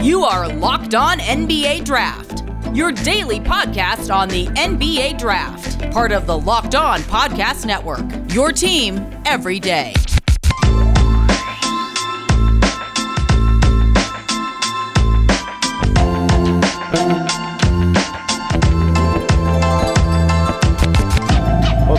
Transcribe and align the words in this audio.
You 0.00 0.22
are 0.22 0.46
Locked 0.48 0.94
On 0.94 1.18
NBA 1.18 1.84
Draft, 1.84 2.44
your 2.72 2.92
daily 2.92 3.40
podcast 3.40 4.14
on 4.14 4.28
the 4.28 4.46
NBA 4.46 5.18
Draft, 5.18 5.90
part 5.90 6.12
of 6.12 6.24
the 6.24 6.38
Locked 6.38 6.76
On 6.76 7.00
Podcast 7.00 7.66
Network. 7.66 8.06
Your 8.32 8.52
team 8.52 9.04
every 9.26 9.58
day. 9.58 9.94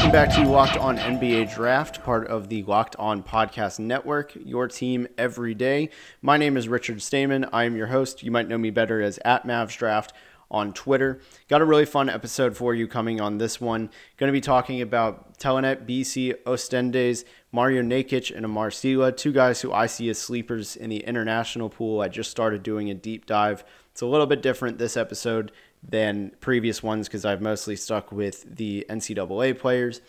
Welcome 0.10 0.28
back 0.28 0.44
to 0.44 0.50
Locked 0.50 0.78
On 0.78 0.98
NBA 0.98 1.54
Draft, 1.54 2.04
part 2.04 2.26
of 2.26 2.50
the 2.50 2.64
Locked 2.64 2.96
On 2.96 3.22
Podcast 3.22 3.78
Network, 3.78 4.32
your 4.44 4.68
team 4.68 5.08
every 5.20 5.54
day. 5.54 5.92
My 6.24 6.36
name 6.36 6.58
is 6.58 6.68
Richard 6.68 7.04
Stamen. 7.04 7.46
I 7.54 7.66
am 7.66 7.76
your 7.76 7.86
host. 7.86 8.24
You 8.24 8.32
might 8.32 8.48
know 8.48 8.58
me 8.58 8.72
better 8.72 9.04
as 9.04 9.20
at 9.24 9.46
Mavs 9.46 9.78
Draft 9.78 10.14
on 10.50 10.74
Twitter. 10.74 11.22
Got 11.48 11.62
a 11.62 11.66
really 11.66 11.86
fun 11.86 12.10
episode 12.10 12.58
for 12.58 12.74
you 12.74 12.88
coming 12.88 13.22
on 13.22 13.38
this 13.38 13.62
one. 13.62 13.92
Going 14.18 14.30
to 14.30 14.34
be 14.34 14.42
talking 14.42 14.82
about 14.82 15.38
Telenet, 15.38 15.88
BC, 15.88 16.42
Ostendes, 16.44 17.24
Mario 17.52 17.84
Nakic, 17.84 18.36
and 18.36 18.46
Amar 18.46 18.72
Sylla, 18.72 19.12
two 19.12 19.32
guys 19.32 19.62
who 19.62 19.72
I 19.72 19.86
see 19.86 20.10
as 20.10 20.18
sleepers 20.18 20.76
in 20.76 20.90
the 20.90 21.02
international 21.02 21.70
pool. 21.70 22.02
I 22.02 22.08
just 22.08 22.32
started 22.32 22.64
doing 22.64 22.90
a 22.90 22.96
deep 22.96 23.28
dive. 23.28 23.64
It's 23.92 24.02
a 24.02 24.08
little 24.08 24.26
bit 24.26 24.42
different 24.42 24.80
this 24.80 24.98
episode 24.98 25.52
than 25.82 26.32
previous 26.42 26.84
ones 26.84 27.08
because 27.08 27.26
I've 27.26 27.42
mostly 27.42 27.76
stuck 27.76 28.12
with 28.12 28.56
the 28.56 28.86
NCAA 28.90 29.58
players. 29.58 30.02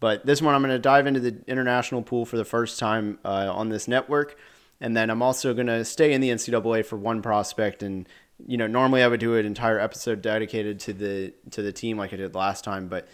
But 0.00 0.24
this 0.24 0.40
one, 0.40 0.54
I'm 0.54 0.62
going 0.62 0.70
to 0.70 0.78
dive 0.78 1.06
into 1.06 1.20
the 1.20 1.36
international 1.46 2.02
pool 2.02 2.24
for 2.24 2.38
the 2.38 2.44
first 2.44 2.78
time 2.78 3.18
uh, 3.24 3.52
on 3.52 3.68
this 3.68 3.86
network. 3.86 4.36
And 4.80 4.96
then 4.96 5.10
I'm 5.10 5.20
also 5.20 5.52
going 5.52 5.66
to 5.66 5.84
stay 5.84 6.12
in 6.12 6.22
the 6.22 6.30
NCAA 6.30 6.86
for 6.86 6.96
one 6.96 7.20
prospect. 7.20 7.82
And, 7.82 8.08
you 8.46 8.56
know, 8.56 8.66
normally 8.66 9.02
I 9.02 9.08
would 9.08 9.20
do 9.20 9.36
an 9.36 9.44
entire 9.44 9.78
episode 9.78 10.22
dedicated 10.22 10.80
to 10.80 10.94
the 10.94 11.34
to 11.50 11.60
the 11.60 11.72
team 11.72 11.98
like 11.98 12.14
I 12.14 12.16
did 12.16 12.34
last 12.34 12.64
time. 12.64 12.88
But 12.88 13.06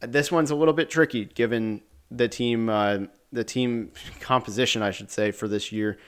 this 0.00 0.32
one's 0.32 0.50
a 0.50 0.54
little 0.56 0.72
bit 0.72 0.88
tricky 0.88 1.26
given 1.26 1.82
the 2.10 2.26
team 2.26 2.70
uh, 2.70 3.00
the 3.30 3.44
team 3.44 3.92
composition, 4.20 4.82
I 4.82 4.90
should 4.90 5.10
say, 5.10 5.30
for 5.30 5.46
this 5.46 5.72
year. 5.72 5.98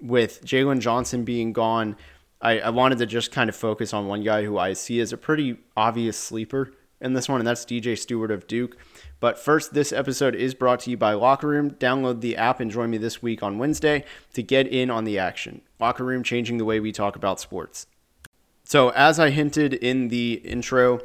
With 0.00 0.44
Jalen 0.44 0.78
Johnson 0.78 1.24
being 1.24 1.52
gone, 1.52 1.96
I, 2.40 2.60
I 2.60 2.70
wanted 2.70 2.98
to 2.98 3.06
just 3.06 3.32
kind 3.32 3.48
of 3.48 3.56
focus 3.56 3.92
on 3.92 4.06
one 4.06 4.22
guy 4.22 4.44
who 4.44 4.58
I 4.58 4.72
see 4.72 5.00
as 5.00 5.12
a 5.12 5.16
pretty 5.16 5.58
obvious 5.76 6.16
sleeper 6.16 6.72
in 7.00 7.12
this 7.12 7.28
one, 7.28 7.40
and 7.40 7.46
that's 7.46 7.64
DJ 7.64 7.98
Steward 7.98 8.30
of 8.30 8.46
Duke. 8.46 8.76
But 9.20 9.38
first, 9.38 9.74
this 9.74 9.92
episode 9.92 10.34
is 10.34 10.54
brought 10.54 10.80
to 10.80 10.90
you 10.90 10.96
by 10.96 11.12
Locker 11.14 11.48
Room. 11.48 11.72
Download 11.72 12.20
the 12.20 12.36
app 12.36 12.60
and 12.60 12.70
join 12.70 12.90
me 12.90 12.98
this 12.98 13.22
week 13.22 13.42
on 13.42 13.58
Wednesday 13.58 14.04
to 14.34 14.42
get 14.42 14.66
in 14.66 14.90
on 14.90 15.04
the 15.04 15.18
action. 15.18 15.62
Locker 15.80 16.04
Room 16.04 16.22
changing 16.22 16.58
the 16.58 16.64
way 16.64 16.80
we 16.80 16.92
talk 16.92 17.16
about 17.16 17.40
sports. 17.40 17.86
So, 18.64 18.90
as 18.90 19.18
I 19.18 19.30
hinted 19.30 19.74
in 19.74 20.08
the 20.08 20.34
intro, 20.44 21.00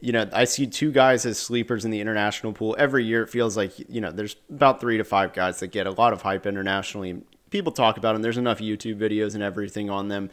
you 0.00 0.12
know, 0.12 0.28
I 0.32 0.44
see 0.44 0.66
two 0.66 0.92
guys 0.92 1.24
as 1.26 1.38
sleepers 1.38 1.84
in 1.84 1.90
the 1.90 2.00
international 2.00 2.52
pool. 2.52 2.76
Every 2.78 3.04
year, 3.04 3.22
it 3.22 3.30
feels 3.30 3.56
like, 3.56 3.72
you 3.88 4.00
know, 4.00 4.10
there's 4.10 4.36
about 4.48 4.80
three 4.80 4.98
to 4.98 5.04
five 5.04 5.32
guys 5.32 5.60
that 5.60 5.68
get 5.68 5.86
a 5.86 5.92
lot 5.92 6.12
of 6.12 6.22
hype 6.22 6.46
internationally. 6.46 7.22
People 7.50 7.72
talk 7.72 7.96
about 7.96 8.12
them. 8.12 8.22
There's 8.22 8.38
enough 8.38 8.58
YouTube 8.58 8.98
videos 8.98 9.34
and 9.34 9.42
everything 9.42 9.90
on 9.90 10.08
them. 10.08 10.30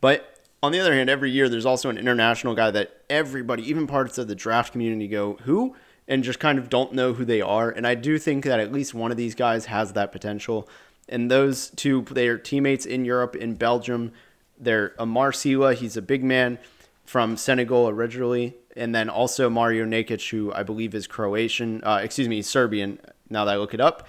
But 0.00 0.38
on 0.62 0.72
the 0.72 0.80
other 0.80 0.94
hand, 0.94 1.08
every 1.08 1.30
year 1.30 1.48
there's 1.48 1.66
also 1.66 1.88
an 1.88 1.98
international 1.98 2.54
guy 2.54 2.70
that 2.70 3.02
everybody, 3.08 3.68
even 3.68 3.86
parts 3.86 4.18
of 4.18 4.28
the 4.28 4.34
draft 4.34 4.72
community, 4.72 5.08
go, 5.08 5.38
who? 5.44 5.76
And 6.06 6.24
just 6.24 6.40
kind 6.40 6.58
of 6.58 6.68
don't 6.68 6.92
know 6.92 7.12
who 7.12 7.24
they 7.24 7.40
are. 7.40 7.70
And 7.70 7.86
I 7.86 7.94
do 7.94 8.18
think 8.18 8.44
that 8.44 8.60
at 8.60 8.72
least 8.72 8.94
one 8.94 9.10
of 9.10 9.16
these 9.16 9.34
guys 9.34 9.66
has 9.66 9.92
that 9.92 10.12
potential. 10.12 10.68
And 11.08 11.30
those 11.30 11.70
two, 11.70 12.02
they 12.10 12.28
are 12.28 12.38
teammates 12.38 12.84
in 12.84 13.04
Europe, 13.04 13.36
in 13.36 13.54
Belgium. 13.54 14.12
They're 14.58 14.94
Amar 14.98 15.32
Sylla, 15.32 15.74
he's 15.74 15.96
a 15.96 16.02
big 16.02 16.22
man 16.22 16.58
from 17.04 17.36
Senegal 17.36 17.88
originally. 17.88 18.56
And 18.76 18.94
then 18.94 19.08
also 19.08 19.48
Mario 19.50 19.84
Nakic, 19.84 20.30
who 20.30 20.52
I 20.52 20.62
believe 20.62 20.94
is 20.94 21.06
Croatian, 21.06 21.82
uh, 21.84 22.00
excuse 22.02 22.28
me, 22.28 22.42
Serbian, 22.42 23.00
now 23.28 23.44
that 23.44 23.54
I 23.54 23.56
look 23.56 23.74
it 23.74 23.80
up. 23.80 24.06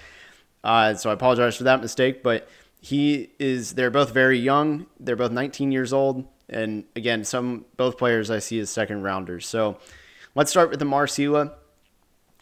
Uh, 0.63 0.93
so 0.93 1.09
I 1.09 1.13
apologize 1.13 1.55
for 1.55 1.63
that 1.63 1.81
mistake. 1.81 2.21
But 2.21 2.47
he 2.81 3.29
is 3.39 3.73
they're 3.75 3.91
both 3.91 4.11
very 4.11 4.39
young. 4.39 4.87
They're 4.99 5.15
both 5.15 5.31
19 5.31 5.71
years 5.71 5.93
old. 5.93 6.27
And 6.49 6.83
again 6.95 7.23
some 7.23 7.65
both 7.77 7.97
players 7.97 8.29
i 8.29 8.39
see 8.39 8.59
as 8.59 8.69
second 8.69 9.03
rounders. 9.03 9.47
So 9.47 9.77
let's 10.35 10.51
start 10.51 10.69
with 10.69 10.79
the 10.79 11.07
Sylla. 11.07 11.53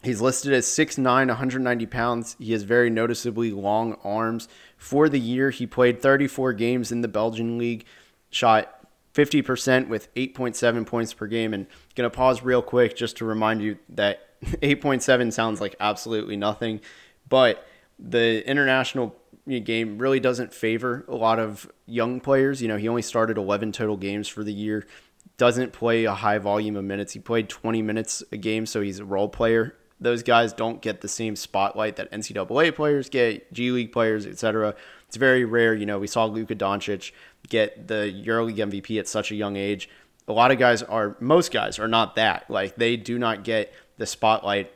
he's 0.02 0.22
listed 0.22 0.54
as 0.54 0.66
6'9 0.66 1.04
190 1.04 1.86
pounds. 1.86 2.36
He 2.40 2.54
has 2.54 2.64
very 2.64 2.90
noticeably 2.90 3.52
long 3.52 3.98
arms. 4.04 4.48
For 4.78 5.10
the 5.10 5.20
year 5.20 5.52
he 5.52 5.68
played 5.68 6.02
34 6.02 6.54
games 6.54 6.92
in 6.92 7.02
the 7.02 7.08
belgian 7.08 7.58
league 7.58 7.86
shot 8.32 8.76
50% 9.14 9.90
with 9.90 10.14
8.7 10.16 10.86
points 10.86 11.14
per 11.14 11.28
game. 11.28 11.54
And 11.54 11.68
to 12.10 12.16
pause 12.16 12.42
real 12.42 12.62
quick 12.62 12.96
just 12.96 13.18
to 13.18 13.26
remind 13.26 13.62
you 13.62 13.78
that 13.90 14.40
8.7 14.44 15.34
sounds 15.34 15.60
like 15.60 15.76
absolutely 15.80 16.38
nothing. 16.38 16.80
But 17.28 17.68
the 18.00 18.48
international 18.48 19.16
game 19.60 19.98
really 19.98 20.20
doesn't 20.20 20.54
favor 20.54 21.06
a 21.08 21.16
lot 21.16 21.40
of 21.40 21.72
young 21.86 22.20
players. 22.20 22.62
You 22.62 22.68
know, 22.68 22.78
he 22.78 22.88
only 22.88 23.02
started 23.02 23.38
11 23.38 23.72
total 23.72 23.98
games 23.98 24.28
for 24.28 24.44
the 24.44 24.54
year, 24.54 24.86
doesn't 25.38 25.74
play 25.74 26.06
a 26.06 26.14
high 26.14 26.38
volume 26.38 26.76
of 26.76 26.84
minutes. 26.84 27.14
He 27.14 27.20
played 27.20 27.50
20 27.50 27.82
minutes 27.82 28.24
a 28.32 28.38
game, 28.38 28.66
so 28.66 28.82
he's 28.82 29.00
a 29.00 29.06
role 29.06 29.30
player. 29.30 29.76
Those 30.00 30.24
guys 30.24 30.54
don't 30.54 30.82
get 30.82 31.02
the 31.02 31.08
same 31.08 31.36
spotlight 31.36 31.96
that 31.96 32.12
NCAA 32.12 32.76
players 32.76 33.10
get, 33.10 33.52
G 33.52 33.72
League 33.72 33.92
players, 33.92 34.26
etc. 34.26 34.76
It's 35.08 35.18
very 35.18 35.44
rare. 35.44 35.74
You 35.74 35.86
know, 35.86 36.00
we 36.00 36.08
saw 36.08 36.26
Luka 36.26 36.56
Doncic 36.56 37.12
get 37.50 37.88
the 37.88 38.24
EuroLeague 38.26 38.58
MVP 38.58 39.00
at 39.00 39.08
such 39.08 39.32
a 39.32 39.36
young 39.36 39.58
age. 39.58 39.90
A 40.28 40.34
lot 40.34 40.52
of 40.52 40.60
guys 40.60 40.84
are, 40.84 41.18
most 41.20 41.52
guys 41.52 41.80
are 41.80 41.88
not 41.88 42.16
that. 42.16 42.50
Like, 42.50 42.76
they 42.76 42.96
do 42.96 43.18
not 43.18 43.44
get 43.44 43.74
the 43.98 44.06
spotlight 44.06 44.72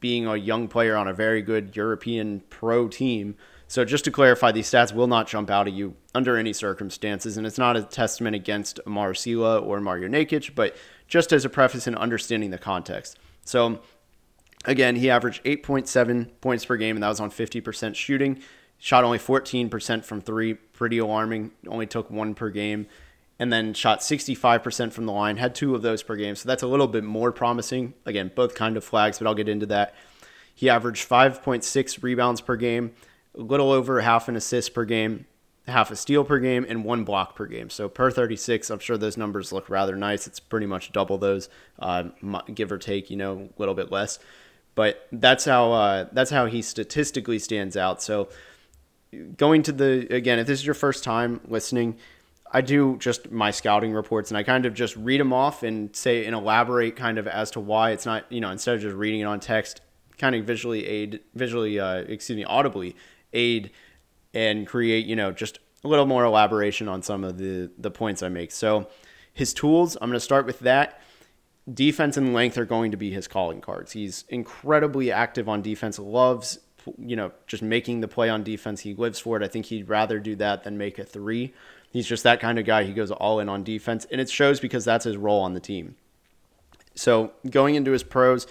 being 0.00 0.26
a 0.26 0.36
young 0.36 0.68
player 0.68 0.96
on 0.96 1.06
a 1.06 1.12
very 1.12 1.42
good 1.42 1.76
European 1.76 2.42
pro 2.50 2.88
team 2.88 3.36
so 3.68 3.84
just 3.84 4.04
to 4.04 4.10
clarify, 4.10 4.52
these 4.52 4.70
stats 4.70 4.94
will 4.94 5.08
not 5.08 5.26
jump 5.26 5.50
out 5.50 5.66
at 5.66 5.72
you 5.72 5.96
under 6.14 6.36
any 6.36 6.52
circumstances, 6.52 7.36
and 7.36 7.46
it's 7.46 7.58
not 7.58 7.76
a 7.76 7.82
testament 7.82 8.36
against 8.36 8.78
Amar 8.86 9.12
Sylla 9.12 9.58
or 9.58 9.80
Mario 9.80 10.08
Nakic, 10.08 10.54
but 10.54 10.76
just 11.08 11.32
as 11.32 11.44
a 11.44 11.48
preface 11.48 11.86
in 11.86 11.96
understanding 11.96 12.50
the 12.50 12.58
context. 12.58 13.18
So 13.44 13.80
again, 14.64 14.96
he 14.96 15.10
averaged 15.10 15.42
8.7 15.44 16.30
points 16.40 16.64
per 16.64 16.76
game, 16.76 16.96
and 16.96 17.02
that 17.02 17.08
was 17.08 17.18
on 17.18 17.30
50% 17.30 17.96
shooting. 17.96 18.40
Shot 18.78 19.02
only 19.02 19.18
14% 19.18 20.04
from 20.04 20.20
three, 20.20 20.54
pretty 20.54 20.98
alarming. 20.98 21.50
Only 21.66 21.86
took 21.86 22.08
one 22.08 22.34
per 22.34 22.50
game, 22.50 22.86
and 23.40 23.52
then 23.52 23.74
shot 23.74 24.00
65% 24.00 24.92
from 24.92 25.06
the 25.06 25.12
line. 25.12 25.38
Had 25.38 25.56
two 25.56 25.74
of 25.74 25.82
those 25.82 26.04
per 26.04 26.14
game, 26.14 26.36
so 26.36 26.48
that's 26.48 26.62
a 26.62 26.68
little 26.68 26.86
bit 26.86 27.02
more 27.02 27.32
promising. 27.32 27.94
Again, 28.04 28.30
both 28.32 28.54
kind 28.54 28.76
of 28.76 28.84
flags, 28.84 29.18
but 29.18 29.26
I'll 29.26 29.34
get 29.34 29.48
into 29.48 29.66
that. 29.66 29.92
He 30.54 30.70
averaged 30.70 31.08
5.6 31.08 32.02
rebounds 32.02 32.40
per 32.40 32.54
game 32.54 32.92
a 33.36 33.42
little 33.42 33.70
over 33.70 34.00
half 34.00 34.28
an 34.28 34.36
assist 34.36 34.74
per 34.74 34.84
game, 34.84 35.26
half 35.66 35.90
a 35.90 35.96
steal 35.96 36.24
per 36.24 36.38
game, 36.38 36.64
and 36.68 36.84
one 36.84 37.04
block 37.04 37.34
per 37.34 37.46
game. 37.46 37.70
So 37.70 37.88
per 37.88 38.10
36, 38.10 38.70
I'm 38.70 38.78
sure 38.78 38.96
those 38.96 39.16
numbers 39.16 39.52
look 39.52 39.68
rather 39.68 39.96
nice. 39.96 40.26
It's 40.26 40.40
pretty 40.40 40.66
much 40.66 40.92
double 40.92 41.18
those, 41.18 41.48
uh, 41.78 42.04
give 42.54 42.72
or 42.72 42.78
take, 42.78 43.10
you 43.10 43.16
know, 43.16 43.48
a 43.56 43.60
little 43.60 43.74
bit 43.74 43.90
less. 43.90 44.18
But 44.74 45.08
that's 45.10 45.46
how 45.46 45.72
uh, 45.72 46.06
that's 46.12 46.30
how 46.30 46.46
he 46.46 46.60
statistically 46.60 47.38
stands 47.38 47.76
out. 47.76 48.02
So 48.02 48.28
going 49.36 49.62
to 49.64 49.72
the 49.72 50.06
again, 50.14 50.38
if 50.38 50.46
this 50.46 50.60
is 50.60 50.66
your 50.66 50.74
first 50.74 51.02
time 51.02 51.40
listening, 51.48 51.96
I 52.52 52.60
do 52.60 52.96
just 52.98 53.30
my 53.30 53.50
scouting 53.50 53.92
reports 53.92 54.30
and 54.30 54.38
I 54.38 54.42
kind 54.42 54.66
of 54.66 54.74
just 54.74 54.94
read 54.96 55.20
them 55.20 55.32
off 55.32 55.62
and 55.62 55.94
say 55.96 56.26
and 56.26 56.34
elaborate 56.34 56.96
kind 56.96 57.18
of 57.18 57.26
as 57.26 57.50
to 57.52 57.60
why 57.60 57.90
it's 57.90 58.06
not 58.06 58.30
you 58.30 58.40
know 58.40 58.50
instead 58.50 58.74
of 58.74 58.82
just 58.82 58.94
reading 58.94 59.20
it 59.20 59.24
on 59.24 59.40
text, 59.40 59.80
kind 60.18 60.34
of 60.34 60.44
visually 60.44 60.86
aid 60.86 61.20
visually 61.34 61.80
uh, 61.80 61.96
excuse 61.96 62.36
me 62.36 62.44
audibly 62.44 62.94
aid 63.36 63.70
and 64.34 64.66
create, 64.66 65.06
you 65.06 65.16
know, 65.16 65.32
just 65.32 65.58
a 65.84 65.88
little 65.88 66.06
more 66.06 66.24
elaboration 66.24 66.88
on 66.88 67.02
some 67.02 67.24
of 67.24 67.38
the 67.38 67.70
the 67.78 67.90
points 67.90 68.22
I 68.22 68.28
make. 68.28 68.50
So 68.50 68.88
his 69.32 69.52
tools, 69.52 69.96
I'm 70.00 70.08
going 70.08 70.14
to 70.14 70.20
start 70.20 70.46
with 70.46 70.60
that. 70.60 71.00
Defense 71.72 72.16
and 72.16 72.32
length 72.32 72.56
are 72.58 72.64
going 72.64 72.92
to 72.92 72.96
be 72.96 73.10
his 73.10 73.26
calling 73.26 73.60
cards. 73.60 73.92
He's 73.92 74.24
incredibly 74.28 75.10
active 75.10 75.48
on 75.48 75.62
defense, 75.62 75.98
loves 75.98 76.60
you 76.98 77.16
know, 77.16 77.32
just 77.48 77.64
making 77.64 78.00
the 78.00 78.06
play 78.06 78.30
on 78.30 78.44
defense. 78.44 78.80
He 78.80 78.94
lives 78.94 79.18
for 79.18 79.36
it. 79.36 79.42
I 79.42 79.48
think 79.48 79.66
he'd 79.66 79.88
rather 79.88 80.20
do 80.20 80.36
that 80.36 80.62
than 80.62 80.78
make 80.78 81.00
a 81.00 81.04
three. 81.04 81.52
He's 81.90 82.06
just 82.06 82.22
that 82.22 82.38
kind 82.38 82.60
of 82.60 82.64
guy. 82.64 82.84
He 82.84 82.92
goes 82.92 83.10
all 83.10 83.40
in 83.40 83.48
on 83.48 83.64
defense, 83.64 84.06
and 84.12 84.20
it 84.20 84.30
shows 84.30 84.60
because 84.60 84.84
that's 84.84 85.04
his 85.04 85.16
role 85.16 85.40
on 85.40 85.54
the 85.54 85.60
team. 85.60 85.96
So 86.94 87.32
going 87.50 87.74
into 87.74 87.90
his 87.90 88.04
pros, 88.04 88.46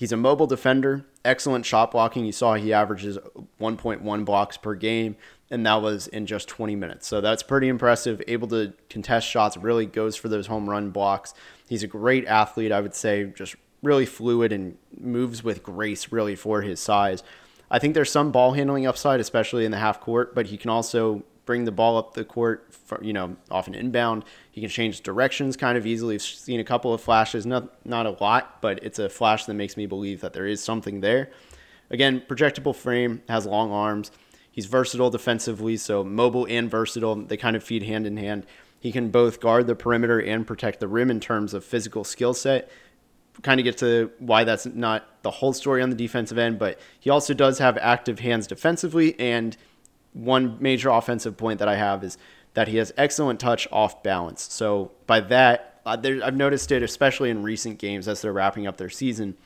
He's 0.00 0.12
a 0.12 0.16
mobile 0.16 0.46
defender, 0.46 1.04
excellent 1.24 1.66
shot 1.66 1.90
blocking. 1.90 2.24
You 2.24 2.32
saw 2.32 2.54
he 2.54 2.72
averages 2.72 3.18
1.1 3.60 4.24
blocks 4.24 4.56
per 4.56 4.74
game, 4.74 5.16
and 5.50 5.64
that 5.66 5.82
was 5.82 6.06
in 6.08 6.26
just 6.26 6.48
20 6.48 6.76
minutes. 6.76 7.06
So 7.06 7.20
that's 7.20 7.42
pretty 7.42 7.68
impressive. 7.68 8.22
Able 8.28 8.48
to 8.48 8.72
contest 8.88 9.28
shots, 9.28 9.56
really 9.56 9.86
goes 9.86 10.16
for 10.16 10.28
those 10.28 10.46
home 10.46 10.68
run 10.68 10.90
blocks. 10.90 11.34
He's 11.68 11.82
a 11.82 11.88
great 11.88 12.26
athlete, 12.26 12.72
I 12.72 12.80
would 12.80 12.94
say, 12.94 13.24
just 13.24 13.56
really 13.82 14.06
fluid 14.06 14.52
and 14.52 14.76
moves 14.98 15.42
with 15.42 15.62
grace, 15.62 16.12
really, 16.12 16.36
for 16.36 16.62
his 16.62 16.80
size. 16.80 17.22
I 17.70 17.78
think 17.78 17.94
there's 17.94 18.10
some 18.10 18.32
ball 18.32 18.52
handling 18.52 18.86
upside, 18.86 19.20
especially 19.20 19.64
in 19.64 19.70
the 19.70 19.78
half 19.78 20.00
court, 20.00 20.34
but 20.34 20.46
he 20.46 20.56
can 20.56 20.70
also 20.70 21.22
bring 21.50 21.64
the 21.64 21.72
ball 21.72 21.96
up 21.96 22.14
the 22.14 22.24
court, 22.24 22.72
for, 22.72 23.02
you 23.02 23.12
know, 23.12 23.34
off 23.50 23.66
an 23.66 23.74
inbound. 23.74 24.24
He 24.52 24.60
can 24.60 24.70
change 24.70 25.00
directions 25.00 25.56
kind 25.56 25.76
of 25.76 25.84
easily. 25.84 26.14
I've 26.14 26.22
seen 26.22 26.60
a 26.60 26.64
couple 26.64 26.94
of 26.94 27.00
flashes, 27.00 27.44
not 27.44 27.84
not 27.84 28.06
a 28.06 28.10
lot, 28.20 28.62
but 28.62 28.84
it's 28.84 29.00
a 29.00 29.08
flash 29.08 29.46
that 29.46 29.54
makes 29.54 29.76
me 29.76 29.86
believe 29.86 30.20
that 30.20 30.32
there 30.32 30.46
is 30.46 30.62
something 30.62 31.00
there. 31.00 31.32
Again, 31.90 32.22
projectable 32.28 32.72
frame, 32.72 33.20
has 33.28 33.46
long 33.46 33.72
arms. 33.72 34.12
He's 34.52 34.66
versatile 34.66 35.10
defensively, 35.10 35.76
so 35.76 36.04
mobile 36.04 36.46
and 36.48 36.70
versatile. 36.70 37.16
They 37.16 37.36
kind 37.36 37.56
of 37.56 37.64
feed 37.64 37.82
hand 37.82 38.06
in 38.06 38.16
hand. 38.16 38.46
He 38.78 38.92
can 38.92 39.10
both 39.10 39.40
guard 39.40 39.66
the 39.66 39.74
perimeter 39.74 40.20
and 40.20 40.46
protect 40.46 40.78
the 40.78 40.86
rim 40.86 41.10
in 41.10 41.18
terms 41.18 41.52
of 41.52 41.64
physical 41.64 42.04
skill 42.04 42.32
set. 42.32 42.70
Kind 43.42 43.58
of 43.58 43.64
get 43.64 43.78
to 43.78 44.12
why 44.20 44.44
that's 44.44 44.66
not 44.66 45.22
the 45.22 45.32
whole 45.32 45.52
story 45.52 45.82
on 45.82 45.90
the 45.90 45.96
defensive 45.96 46.38
end, 46.38 46.60
but 46.60 46.78
he 47.00 47.10
also 47.10 47.34
does 47.34 47.58
have 47.58 47.76
active 47.78 48.20
hands 48.20 48.46
defensively. 48.46 49.18
And 49.18 49.56
one 50.12 50.56
major 50.60 50.88
offensive 50.90 51.36
point 51.36 51.58
that 51.58 51.68
I 51.68 51.76
have 51.76 52.02
is 52.04 52.18
that 52.54 52.68
he 52.68 52.78
has 52.78 52.92
excellent 52.96 53.40
touch 53.40 53.68
off 53.70 54.02
balance. 54.02 54.52
So 54.52 54.92
by 55.06 55.20
that, 55.20 55.80
uh, 55.86 55.96
there, 55.96 56.22
I've 56.22 56.36
noticed 56.36 56.72
it, 56.72 56.82
especially 56.82 57.30
in 57.30 57.42
recent 57.42 57.78
games 57.78 58.08
as 58.08 58.22
they're 58.22 58.32
wrapping 58.32 58.66
up 58.66 58.76
their 58.76 58.90
season. 58.90 59.36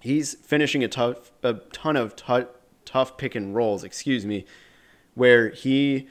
He's 0.00 0.34
finishing 0.34 0.82
a 0.82 0.88
tough, 0.88 1.30
a 1.42 1.54
ton 1.72 1.96
of 1.96 2.16
t- 2.16 2.44
tough 2.84 3.16
pick 3.16 3.34
and 3.34 3.54
rolls, 3.54 3.84
excuse 3.84 4.26
me, 4.26 4.44
where 5.14 5.50
he 5.50 6.08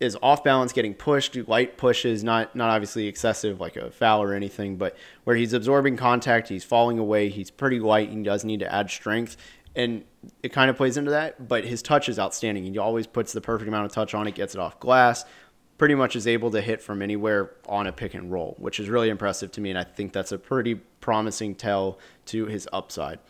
is 0.00 0.16
off 0.22 0.44
balance, 0.44 0.72
getting 0.72 0.94
pushed, 0.94 1.36
light 1.48 1.76
pushes, 1.76 2.22
not 2.22 2.54
not 2.54 2.70
obviously 2.70 3.06
excessive 3.06 3.60
like 3.60 3.76
a 3.76 3.90
foul 3.90 4.22
or 4.22 4.32
anything, 4.32 4.76
but 4.76 4.96
where 5.24 5.36
he's 5.36 5.52
absorbing 5.52 5.96
contact, 5.96 6.48
he's 6.48 6.64
falling 6.64 6.98
away, 6.98 7.28
he's 7.28 7.50
pretty 7.50 7.80
light, 7.80 8.10
he 8.10 8.22
does 8.22 8.44
need 8.44 8.60
to 8.60 8.72
add 8.72 8.90
strength, 8.90 9.36
and 9.78 10.04
it 10.42 10.52
kind 10.52 10.68
of 10.68 10.76
plays 10.76 10.98
into 10.98 11.12
that. 11.12 11.48
But 11.48 11.64
his 11.64 11.80
touch 11.80 12.08
is 12.08 12.18
outstanding. 12.18 12.64
He 12.64 12.76
always 12.76 13.06
puts 13.06 13.32
the 13.32 13.40
perfect 13.40 13.68
amount 13.68 13.86
of 13.86 13.92
touch 13.92 14.14
on 14.14 14.26
it, 14.26 14.34
gets 14.34 14.54
it 14.54 14.60
off 14.60 14.78
glass, 14.78 15.24
pretty 15.78 15.94
much 15.94 16.16
is 16.16 16.26
able 16.26 16.50
to 16.50 16.60
hit 16.60 16.82
from 16.82 17.00
anywhere 17.00 17.52
on 17.66 17.86
a 17.86 17.92
pick 17.92 18.12
and 18.12 18.30
roll, 18.30 18.54
which 18.58 18.78
is 18.78 18.90
really 18.90 19.08
impressive 19.08 19.50
to 19.52 19.60
me, 19.62 19.70
and 19.70 19.78
I 19.78 19.84
think 19.84 20.12
that's 20.12 20.32
a 20.32 20.38
pretty 20.38 20.74
promising 21.00 21.54
tell 21.54 21.98
to 22.26 22.46
his 22.46 22.68
upside. 22.72 23.20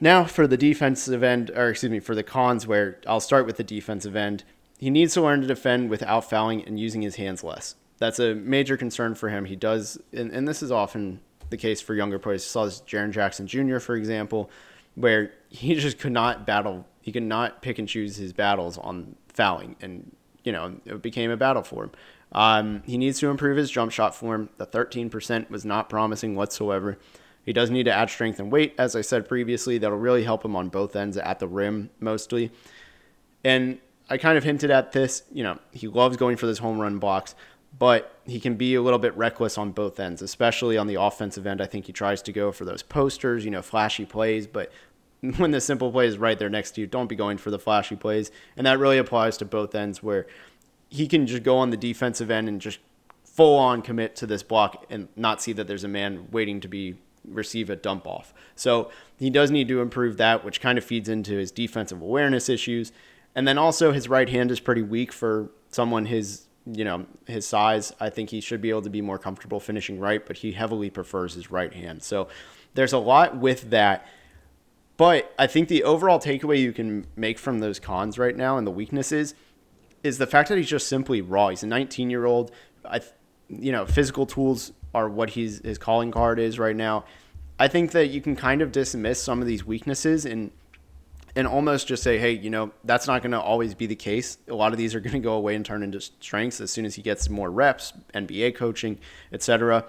Now 0.00 0.24
for 0.24 0.48
the 0.48 0.56
defensive 0.56 1.22
end, 1.22 1.50
or 1.50 1.68
excuse 1.68 1.92
me, 1.92 2.00
for 2.00 2.16
the 2.16 2.24
cons, 2.24 2.66
where 2.66 2.98
I'll 3.06 3.20
start 3.20 3.46
with 3.46 3.56
the 3.56 3.62
defensive 3.62 4.16
end 4.16 4.42
he 4.82 4.90
needs 4.90 5.14
to 5.14 5.22
learn 5.22 5.40
to 5.40 5.46
defend 5.46 5.90
without 5.90 6.28
fouling 6.28 6.64
and 6.64 6.76
using 6.76 7.02
his 7.02 7.14
hands 7.14 7.44
less. 7.44 7.76
That's 7.98 8.18
a 8.18 8.34
major 8.34 8.76
concern 8.76 9.14
for 9.14 9.28
him. 9.28 9.44
He 9.44 9.54
does, 9.54 9.96
and, 10.12 10.32
and 10.32 10.48
this 10.48 10.60
is 10.60 10.72
often 10.72 11.20
the 11.50 11.56
case 11.56 11.80
for 11.80 11.94
younger 11.94 12.18
players. 12.18 12.42
You 12.42 12.48
saw 12.48 12.64
this 12.64 12.80
Jaren 12.80 13.12
Jackson 13.12 13.46
Jr., 13.46 13.78
for 13.78 13.94
example, 13.94 14.50
where 14.94 15.32
he 15.48 15.74
just 15.76 15.98
could 15.98 16.12
not 16.12 16.46
battle. 16.46 16.86
He 17.00 17.12
could 17.12 17.22
not 17.22 17.62
pick 17.62 17.78
and 17.78 17.88
choose 17.88 18.16
his 18.16 18.32
battles 18.32 18.78
on 18.78 19.16
fouling, 19.28 19.76
and 19.80 20.14
you 20.44 20.52
know 20.52 20.76
it 20.84 21.02
became 21.02 21.30
a 21.30 21.36
battle 21.36 21.62
for 21.62 21.84
him. 21.84 21.90
Um, 22.32 22.82
he 22.86 22.96
needs 22.96 23.18
to 23.20 23.28
improve 23.28 23.56
his 23.56 23.70
jump 23.70 23.92
shot 23.92 24.14
form. 24.14 24.48
The 24.56 24.66
13% 24.66 25.50
was 25.50 25.64
not 25.64 25.88
promising 25.90 26.34
whatsoever. 26.34 26.98
He 27.44 27.52
does 27.52 27.70
need 27.70 27.84
to 27.84 27.92
add 27.92 28.08
strength 28.08 28.38
and 28.38 28.50
weight, 28.50 28.74
as 28.78 28.96
I 28.96 29.00
said 29.00 29.28
previously. 29.28 29.78
That'll 29.78 29.98
really 29.98 30.24
help 30.24 30.44
him 30.44 30.56
on 30.56 30.68
both 30.68 30.96
ends 30.96 31.16
at 31.16 31.40
the 31.40 31.48
rim, 31.48 31.90
mostly. 32.00 32.50
And 33.44 33.78
I 34.08 34.16
kind 34.16 34.38
of 34.38 34.44
hinted 34.44 34.70
at 34.70 34.92
this. 34.92 35.24
You 35.32 35.42
know, 35.42 35.58
he 35.72 35.88
loves 35.88 36.16
going 36.16 36.36
for 36.36 36.46
this 36.46 36.58
home 36.58 36.78
run 36.78 36.98
blocks, 36.98 37.34
but 37.78 38.11
he 38.26 38.40
can 38.40 38.54
be 38.54 38.74
a 38.74 38.82
little 38.82 38.98
bit 38.98 39.16
reckless 39.16 39.58
on 39.58 39.72
both 39.72 39.98
ends, 39.98 40.22
especially 40.22 40.76
on 40.76 40.86
the 40.86 41.00
offensive 41.00 41.46
end. 41.46 41.60
I 41.60 41.66
think 41.66 41.86
he 41.86 41.92
tries 41.92 42.22
to 42.22 42.32
go 42.32 42.52
for 42.52 42.64
those 42.64 42.82
posters, 42.82 43.44
you 43.44 43.50
know, 43.50 43.62
flashy 43.62 44.04
plays, 44.04 44.46
but 44.46 44.70
when 45.36 45.50
the 45.50 45.60
simple 45.60 45.90
play 45.90 46.06
is 46.06 46.18
right 46.18 46.38
there 46.38 46.50
next 46.50 46.72
to 46.72 46.80
you, 46.80 46.86
don't 46.86 47.08
be 47.08 47.16
going 47.16 47.38
for 47.38 47.50
the 47.50 47.58
flashy 47.58 47.96
plays. 47.96 48.30
And 48.56 48.66
that 48.66 48.78
really 48.78 48.98
applies 48.98 49.36
to 49.38 49.44
both 49.44 49.74
ends 49.74 50.02
where 50.02 50.26
he 50.88 51.06
can 51.06 51.26
just 51.26 51.42
go 51.42 51.58
on 51.58 51.70
the 51.70 51.76
defensive 51.76 52.30
end 52.30 52.48
and 52.48 52.60
just 52.60 52.78
full 53.24 53.58
on 53.58 53.82
commit 53.82 54.14
to 54.16 54.26
this 54.26 54.42
block 54.42 54.84
and 54.90 55.08
not 55.16 55.40
see 55.40 55.52
that 55.54 55.66
there's 55.66 55.84
a 55.84 55.88
man 55.88 56.28
waiting 56.30 56.60
to 56.60 56.68
be 56.68 56.96
receive 57.24 57.70
a 57.70 57.76
dump 57.76 58.06
off. 58.06 58.34
So 58.54 58.90
he 59.16 59.30
does 59.30 59.50
need 59.50 59.68
to 59.68 59.80
improve 59.80 60.16
that, 60.16 60.44
which 60.44 60.60
kind 60.60 60.76
of 60.76 60.84
feeds 60.84 61.08
into 61.08 61.36
his 61.36 61.50
defensive 61.50 62.02
awareness 62.02 62.48
issues. 62.48 62.92
And 63.34 63.46
then 63.46 63.58
also 63.58 63.92
his 63.92 64.08
right 64.08 64.28
hand 64.28 64.50
is 64.50 64.60
pretty 64.60 64.82
weak 64.82 65.12
for 65.12 65.50
someone 65.70 66.06
his 66.06 66.46
you 66.66 66.84
know 66.84 67.06
his 67.26 67.46
size. 67.46 67.92
I 68.00 68.10
think 68.10 68.30
he 68.30 68.40
should 68.40 68.60
be 68.60 68.70
able 68.70 68.82
to 68.82 68.90
be 68.90 69.00
more 69.00 69.18
comfortable 69.18 69.60
finishing 69.60 69.98
right, 69.98 70.24
but 70.24 70.38
he 70.38 70.52
heavily 70.52 70.90
prefers 70.90 71.34
his 71.34 71.50
right 71.50 71.72
hand. 71.72 72.02
So 72.02 72.28
there's 72.74 72.92
a 72.92 72.98
lot 72.98 73.36
with 73.36 73.70
that. 73.70 74.06
But 74.96 75.34
I 75.38 75.46
think 75.46 75.68
the 75.68 75.84
overall 75.84 76.20
takeaway 76.20 76.60
you 76.60 76.72
can 76.72 77.06
make 77.16 77.38
from 77.38 77.58
those 77.58 77.80
cons 77.80 78.18
right 78.18 78.36
now 78.36 78.58
and 78.58 78.66
the 78.66 78.70
weaknesses 78.70 79.34
is 80.02 80.18
the 80.18 80.26
fact 80.26 80.48
that 80.48 80.58
he's 80.58 80.68
just 80.68 80.88
simply 80.88 81.20
raw. 81.20 81.48
He's 81.48 81.62
a 81.62 81.66
19 81.66 82.10
year 82.10 82.24
old. 82.24 82.52
I, 82.84 83.00
you 83.48 83.72
know, 83.72 83.86
physical 83.86 84.26
tools 84.26 84.72
are 84.94 85.08
what 85.08 85.30
he's 85.30 85.60
his 85.64 85.78
calling 85.78 86.10
card 86.10 86.38
is 86.38 86.58
right 86.58 86.76
now. 86.76 87.04
I 87.58 87.68
think 87.68 87.92
that 87.92 88.08
you 88.08 88.20
can 88.20 88.36
kind 88.36 88.62
of 88.62 88.72
dismiss 88.72 89.22
some 89.22 89.40
of 89.40 89.46
these 89.46 89.64
weaknesses 89.64 90.24
and 90.24 90.50
and 91.34 91.46
almost 91.46 91.86
just 91.86 92.02
say, 92.02 92.18
hey, 92.18 92.32
you 92.32 92.50
know, 92.50 92.72
that's 92.84 93.06
not 93.06 93.22
going 93.22 93.32
to 93.32 93.40
always 93.40 93.74
be 93.74 93.86
the 93.86 93.96
case. 93.96 94.38
A 94.48 94.54
lot 94.54 94.72
of 94.72 94.78
these 94.78 94.94
are 94.94 95.00
going 95.00 95.14
to 95.14 95.18
go 95.18 95.34
away 95.34 95.54
and 95.54 95.64
turn 95.64 95.82
into 95.82 96.00
strengths 96.00 96.60
as 96.60 96.70
soon 96.70 96.84
as 96.84 96.94
he 96.94 97.02
gets 97.02 97.28
more 97.28 97.50
reps, 97.50 97.92
NBA 98.14 98.54
coaching, 98.54 98.98
etc. 99.32 99.86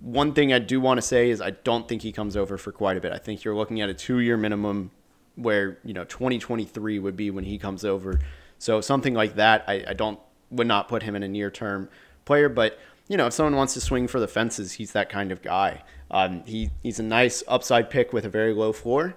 One 0.00 0.32
thing 0.32 0.52
I 0.52 0.58
do 0.58 0.80
want 0.80 0.98
to 0.98 1.02
say 1.02 1.30
is 1.30 1.40
I 1.40 1.50
don't 1.50 1.86
think 1.86 2.02
he 2.02 2.12
comes 2.12 2.36
over 2.36 2.56
for 2.56 2.72
quite 2.72 2.96
a 2.96 3.00
bit. 3.00 3.12
I 3.12 3.18
think 3.18 3.44
you're 3.44 3.54
looking 3.54 3.80
at 3.80 3.88
a 3.88 3.94
two-year 3.94 4.36
minimum 4.36 4.90
where, 5.34 5.78
you 5.84 5.92
know, 5.92 6.04
2023 6.04 6.98
would 6.98 7.16
be 7.16 7.30
when 7.30 7.44
he 7.44 7.58
comes 7.58 7.84
over. 7.84 8.18
So 8.58 8.80
something 8.80 9.12
like 9.12 9.34
that, 9.34 9.64
I, 9.68 9.84
I 9.88 9.92
don't 9.92 10.18
would 10.50 10.66
not 10.66 10.88
put 10.88 11.02
him 11.02 11.16
in 11.16 11.22
a 11.22 11.28
near-term 11.28 11.88
player, 12.24 12.48
but 12.48 12.78
you 13.08 13.16
know, 13.16 13.26
if 13.26 13.32
someone 13.32 13.56
wants 13.56 13.74
to 13.74 13.80
swing 13.80 14.08
for 14.08 14.18
the 14.18 14.28
fences, 14.28 14.72
he's 14.72 14.92
that 14.92 15.08
kind 15.08 15.30
of 15.30 15.42
guy. 15.42 15.82
Um, 16.10 16.42
he 16.44 16.70
he's 16.82 16.98
a 16.98 17.02
nice 17.02 17.42
upside 17.46 17.90
pick 17.90 18.12
with 18.12 18.24
a 18.24 18.28
very 18.28 18.52
low 18.52 18.72
floor, 18.72 19.14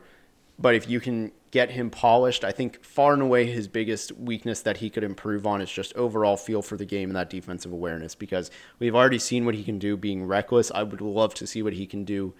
but 0.60 0.76
if 0.76 0.90
you 0.90 1.00
can 1.00 1.32
get 1.52 1.72
him 1.72 1.90
polished. 1.90 2.44
I 2.44 2.52
think 2.52 2.84
far 2.84 3.14
and 3.14 3.22
away 3.22 3.46
his 3.46 3.68
biggest 3.68 4.12
weakness 4.12 4.62
that 4.62 4.78
he 4.78 4.90
could 4.90 5.04
improve 5.04 5.48
on 5.48 5.62
is 5.62 5.72
just 5.72 5.96
overall 5.96 6.38
feel 6.38 6.62
for 6.62 6.78
the 6.78 6.86
game 6.86 7.10
and 7.10 7.16
that 7.16 7.30
defensive 7.30 7.72
awareness 7.72 8.14
because 8.16 8.52
we've 8.78 8.96
already 8.96 9.20
seen 9.20 9.46
what 9.46 9.56
he 9.56 9.64
can 9.64 9.80
do 9.80 9.98
being 9.98 10.26
reckless. 10.26 10.72
I 10.72 10.84
would 10.84 11.02
love 11.02 11.34
to 11.36 11.48
see 11.48 11.64
what 11.64 11.74
he 11.74 11.88
can 11.88 12.04
do 12.04 12.34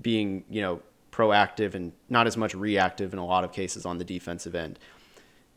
being, 0.00 0.44
you 0.50 0.60
know, 0.60 0.82
proactive 1.12 1.74
and 1.74 1.92
not 2.08 2.26
as 2.26 2.36
much 2.36 2.54
reactive 2.54 3.12
in 3.12 3.18
a 3.18 3.24
lot 3.24 3.44
of 3.44 3.52
cases 3.52 3.86
on 3.86 3.98
the 3.98 4.04
defensive 4.04 4.54
end. 4.54 4.78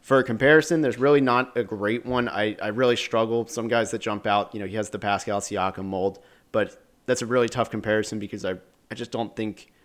For 0.01 0.19
a 0.19 0.23
comparison, 0.23 0.81
there's 0.81 0.97
really 0.97 1.19
not 1.19 1.57
a 1.57 1.63
great 1.63 2.05
one. 2.05 2.29
I, 2.29 2.55
I 2.61 2.67
really 2.67 2.95
struggle. 2.95 3.47
Some 3.47 3.67
guys 3.67 3.91
that 3.91 3.99
jump 3.99 4.25
out, 4.25 4.53
you 4.53 4.59
know, 4.59 4.65
he 4.65 4.75
has 4.75 4.91
the 4.91 4.99
Pascal 4.99 5.41
Siakam 5.41 5.85
mold, 5.85 6.19
but 6.51 6.81
that's 7.05 7.21
a 7.21 7.25
really 7.25 7.49
tough 7.49 7.69
comparison 7.69 8.19
because 8.19 8.45
I, 8.45 8.55
I 8.91 8.95
just 8.95 9.11
don't 9.11 9.35
think– 9.35 9.71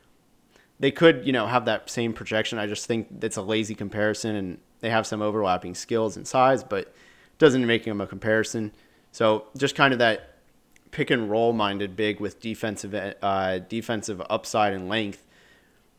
they 0.81 0.91
could, 0.91 1.27
you 1.27 1.33
know, 1.33 1.47
have 1.47 1.65
that 1.67 1.89
same 1.89 2.13
projection. 2.13 2.59
I 2.59 2.67
just 2.67 2.87
think 2.87 3.09
it's 3.23 3.37
a 3.37 3.43
lazy 3.43 3.75
comparison, 3.75 4.37
and 4.37 4.59
they 4.81 4.91
have 4.91 5.07
some 5.07 5.23
overlapping 5.23 5.75
skills 5.75 6.17
and 6.17 6.27
size, 6.27 6.65
but 6.65 6.95
doesn't 7.39 7.67
make 7.67 7.85
them 7.85 8.01
a 8.01 8.07
comparison. 8.07 8.73
So 9.13 9.47
just 9.57 9.75
kind 9.75 9.93
of 9.93 9.99
that 10.01 10.35
pick 10.91 11.11
and 11.11 11.31
roll 11.31 11.53
minded 11.53 11.97
big 11.97 12.21
with 12.21 12.41
defensive 12.41 12.95
uh, 13.23 13.59
defensive 13.61 14.23
upside 14.31 14.73
and 14.73 14.89
length 14.89 15.27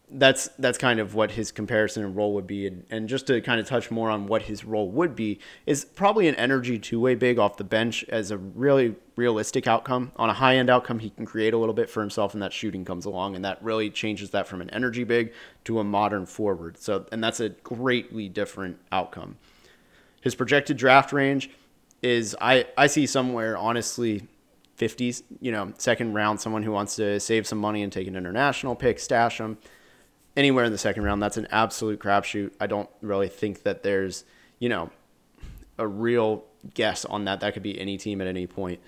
that's 0.10 0.50
that's 0.60 0.78
kind 0.78 1.00
of 1.00 1.16
what 1.16 1.32
his 1.32 1.52
comparison 1.52 2.04
and 2.04 2.16
role 2.16 2.34
would 2.34 2.46
be. 2.46 2.68
And, 2.68 2.86
and 2.90 3.10
just 3.10 3.28
to 3.28 3.42
kind 3.42 3.60
of 3.60 3.68
touch 3.68 3.90
more 3.90 4.10
on 4.10 4.28
what 4.28 4.44
his 4.44 4.64
role 4.64 4.90
would 4.92 5.16
be 5.16 5.40
is 5.66 5.84
probably 5.84 6.28
an 6.28 6.36
energy 6.36 6.78
two-way 6.78 7.16
big 7.16 7.40
off 7.40 7.58
the 7.58 7.64
bench 7.64 8.06
as 8.10 8.30
a 8.32 8.38
really 8.38 8.96
realistic 9.16 9.68
outcome. 9.68 10.12
On 10.18 10.30
a 10.30 10.34
high-end 10.34 10.70
outcome 10.70 11.00
he 11.00 11.10
can 11.10 11.26
create 11.26 11.54
a 11.54 11.58
little 11.58 11.74
bit 11.74 11.90
for 11.90 12.02
himself 12.02 12.34
and 12.34 12.44
that 12.44 12.54
shooting 12.54 12.86
comes 12.86 13.06
along 13.06 13.36
and 13.36 13.44
that 13.46 13.64
really 13.64 13.90
changes 13.90 14.30
that 14.32 14.48
from 14.48 14.62
an 14.62 14.70
energy 14.70 15.04
big 15.04 15.34
to 15.64 15.80
a 15.80 15.84
modern 15.84 16.26
forward. 16.26 16.78
So 16.78 17.06
and 17.12 17.24
that's 17.24 17.40
a 17.40 17.50
greatly 17.50 18.30
different 18.30 18.78
outcome. 18.92 19.38
His 20.22 20.36
projected 20.36 20.78
draft 20.78 21.14
range 21.14 21.50
is 22.02 22.36
i 22.40 22.66
i 22.78 22.86
see 22.86 23.08
somewhere 23.08 23.58
honestly 23.58 24.28
50s 24.78 25.24
you 25.40 25.52
know 25.52 25.74
second 25.78 26.14
round 26.14 26.40
someone 26.40 26.62
who 26.62 26.72
wants 26.72 26.98
to 26.98 27.20
save 27.20 27.48
some 27.48 27.58
money 27.58 27.82
and 27.82 27.92
take 27.92 28.08
an 28.08 28.16
international 28.16 28.76
pick 28.76 29.00
stash 29.00 29.40
him 29.40 29.58
anywhere 30.36 30.66
in 30.66 30.72
the 30.72 30.78
second 30.78 31.04
round. 31.04 31.22
That's 31.22 31.38
an 31.38 31.48
absolute 31.52 32.00
crapshoot. 32.00 32.54
I 32.60 32.68
don't 32.68 32.90
really 33.02 33.28
think 33.28 33.64
that 33.64 33.84
there's, 33.84 34.26
you 34.60 34.70
know, 34.70 34.90
a 35.78 35.88
real 35.88 36.44
guess 36.74 37.06
on 37.06 37.26
that. 37.26 37.40
That 37.42 37.54
could 37.54 37.64
be 37.64 37.80
any 37.80 37.98
team 37.98 38.22
at 38.22 38.28
any 38.28 38.48
point. 38.48 38.80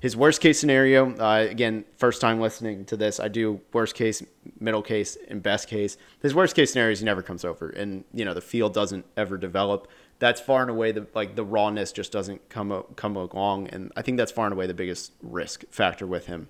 His 0.00 0.16
worst 0.16 0.40
case 0.40 0.58
scenario, 0.58 1.14
uh, 1.18 1.46
again, 1.50 1.84
first 1.98 2.22
time 2.22 2.40
listening 2.40 2.86
to 2.86 2.96
this, 2.96 3.20
I 3.20 3.28
do 3.28 3.60
worst 3.74 3.94
case, 3.94 4.22
middle 4.58 4.80
case, 4.80 5.18
and 5.28 5.42
best 5.42 5.68
case. 5.68 5.98
His 6.22 6.34
worst 6.34 6.56
case 6.56 6.72
scenario 6.72 6.92
is 6.92 7.00
he 7.00 7.04
never 7.04 7.20
comes 7.20 7.44
over, 7.44 7.68
and 7.68 8.04
you 8.14 8.24
know 8.24 8.32
the 8.32 8.40
field 8.40 8.72
doesn't 8.72 9.04
ever 9.18 9.36
develop. 9.36 9.88
That's 10.18 10.40
far 10.40 10.62
and 10.62 10.70
away 10.70 10.92
the 10.92 11.06
like 11.14 11.36
the 11.36 11.44
rawness 11.44 11.92
just 11.92 12.12
doesn't 12.12 12.48
come 12.48 12.82
come 12.96 13.14
along, 13.14 13.68
and 13.68 13.92
I 13.94 14.00
think 14.00 14.16
that's 14.16 14.32
far 14.32 14.46
and 14.46 14.54
away 14.54 14.66
the 14.66 14.72
biggest 14.72 15.12
risk 15.22 15.64
factor 15.70 16.06
with 16.06 16.24
him. 16.24 16.48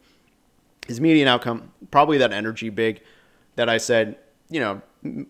His 0.87 1.01
median 1.01 1.27
outcome, 1.27 1.73
probably 1.91 2.19
that 2.19 2.33
energy 2.33 2.69
big 2.71 3.03
that 3.57 3.69
I 3.69 3.79
said 3.79 4.17
you 4.51 4.61
know, 4.61 4.83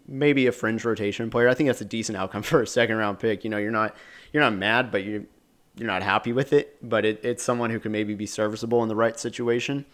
maybe 0.09 0.47
a 0.47 0.53
fringe 0.53 0.85
rotation 0.85 1.31
player. 1.31 1.49
I 1.49 1.55
think 1.55 1.69
that's 1.69 1.81
a 1.81 1.87
decent 1.87 2.19
outcome 2.19 2.43
for 2.51 2.63
a 2.63 2.67
second 2.67 2.97
round 2.97 3.19
pick. 3.19 3.45
You 3.45 3.51
know, 3.51 3.59
you're 3.59 3.71
not 3.71 3.97
you're 4.33 4.43
not 4.43 4.55
mad, 4.55 4.91
but 4.91 5.05
you 5.05 5.27
you're 5.77 5.87
not 5.87 6.03
happy 6.03 6.33
with 6.33 6.53
it. 6.53 6.77
But 6.83 7.05
it, 7.05 7.25
it's 7.25 7.43
someone 7.43 7.71
who 7.71 7.79
can 7.79 7.93
maybe 7.93 8.15
be 8.15 8.27
serviceable 8.27 8.83
in 8.83 8.89
the 8.89 8.97
right 8.97 9.19
situation. 9.19 9.85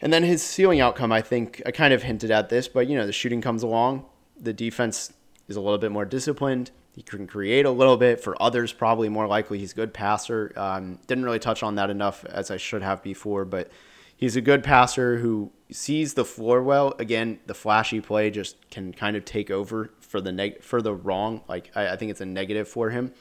And 0.00 0.12
then 0.12 0.24
his 0.24 0.42
ceiling 0.42 0.80
outcome, 0.80 1.12
I 1.12 1.20
think 1.20 1.62
I 1.64 1.70
kind 1.70 1.94
of 1.94 2.02
hinted 2.02 2.32
at 2.32 2.48
this, 2.48 2.66
but 2.66 2.88
you 2.88 2.96
know, 2.96 3.06
the 3.06 3.12
shooting 3.12 3.40
comes 3.40 3.62
along, 3.62 4.04
the 4.36 4.52
defense 4.52 5.12
is 5.46 5.54
a 5.54 5.60
little 5.60 5.78
bit 5.78 5.92
more 5.92 6.04
disciplined. 6.04 6.72
He 6.94 7.02
can 7.02 7.26
create 7.26 7.64
a 7.64 7.70
little 7.70 7.96
bit 7.96 8.20
for 8.20 8.40
others, 8.42 8.72
probably 8.72 9.08
more 9.08 9.26
likely. 9.26 9.58
He's 9.58 9.72
a 9.72 9.76
good 9.76 9.94
passer. 9.94 10.52
Um, 10.56 10.98
didn't 11.06 11.24
really 11.24 11.38
touch 11.38 11.62
on 11.62 11.76
that 11.76 11.88
enough 11.88 12.24
as 12.26 12.50
I 12.50 12.56
should 12.56 12.82
have 12.82 13.02
before, 13.02 13.44
but 13.44 13.70
he's 14.16 14.36
a 14.36 14.40
good 14.40 14.62
passer 14.62 15.18
who 15.18 15.52
sees 15.72 16.14
the 16.14 16.24
floor 16.24 16.62
well. 16.62 16.94
Again, 16.98 17.40
the 17.46 17.54
flashy 17.54 18.00
play 18.00 18.30
just 18.30 18.70
can 18.70 18.92
kind 18.92 19.16
of 19.16 19.24
take 19.24 19.50
over 19.50 19.90
for 20.00 20.20
the 20.20 20.32
neg- 20.32 20.62
for 20.62 20.82
the 20.82 20.94
wrong. 20.94 21.42
Like 21.48 21.70
I, 21.74 21.88
I 21.88 21.96
think 21.96 22.10
it's 22.10 22.20
a 22.20 22.26
negative 22.26 22.68
for 22.68 22.90
him. 22.90 23.12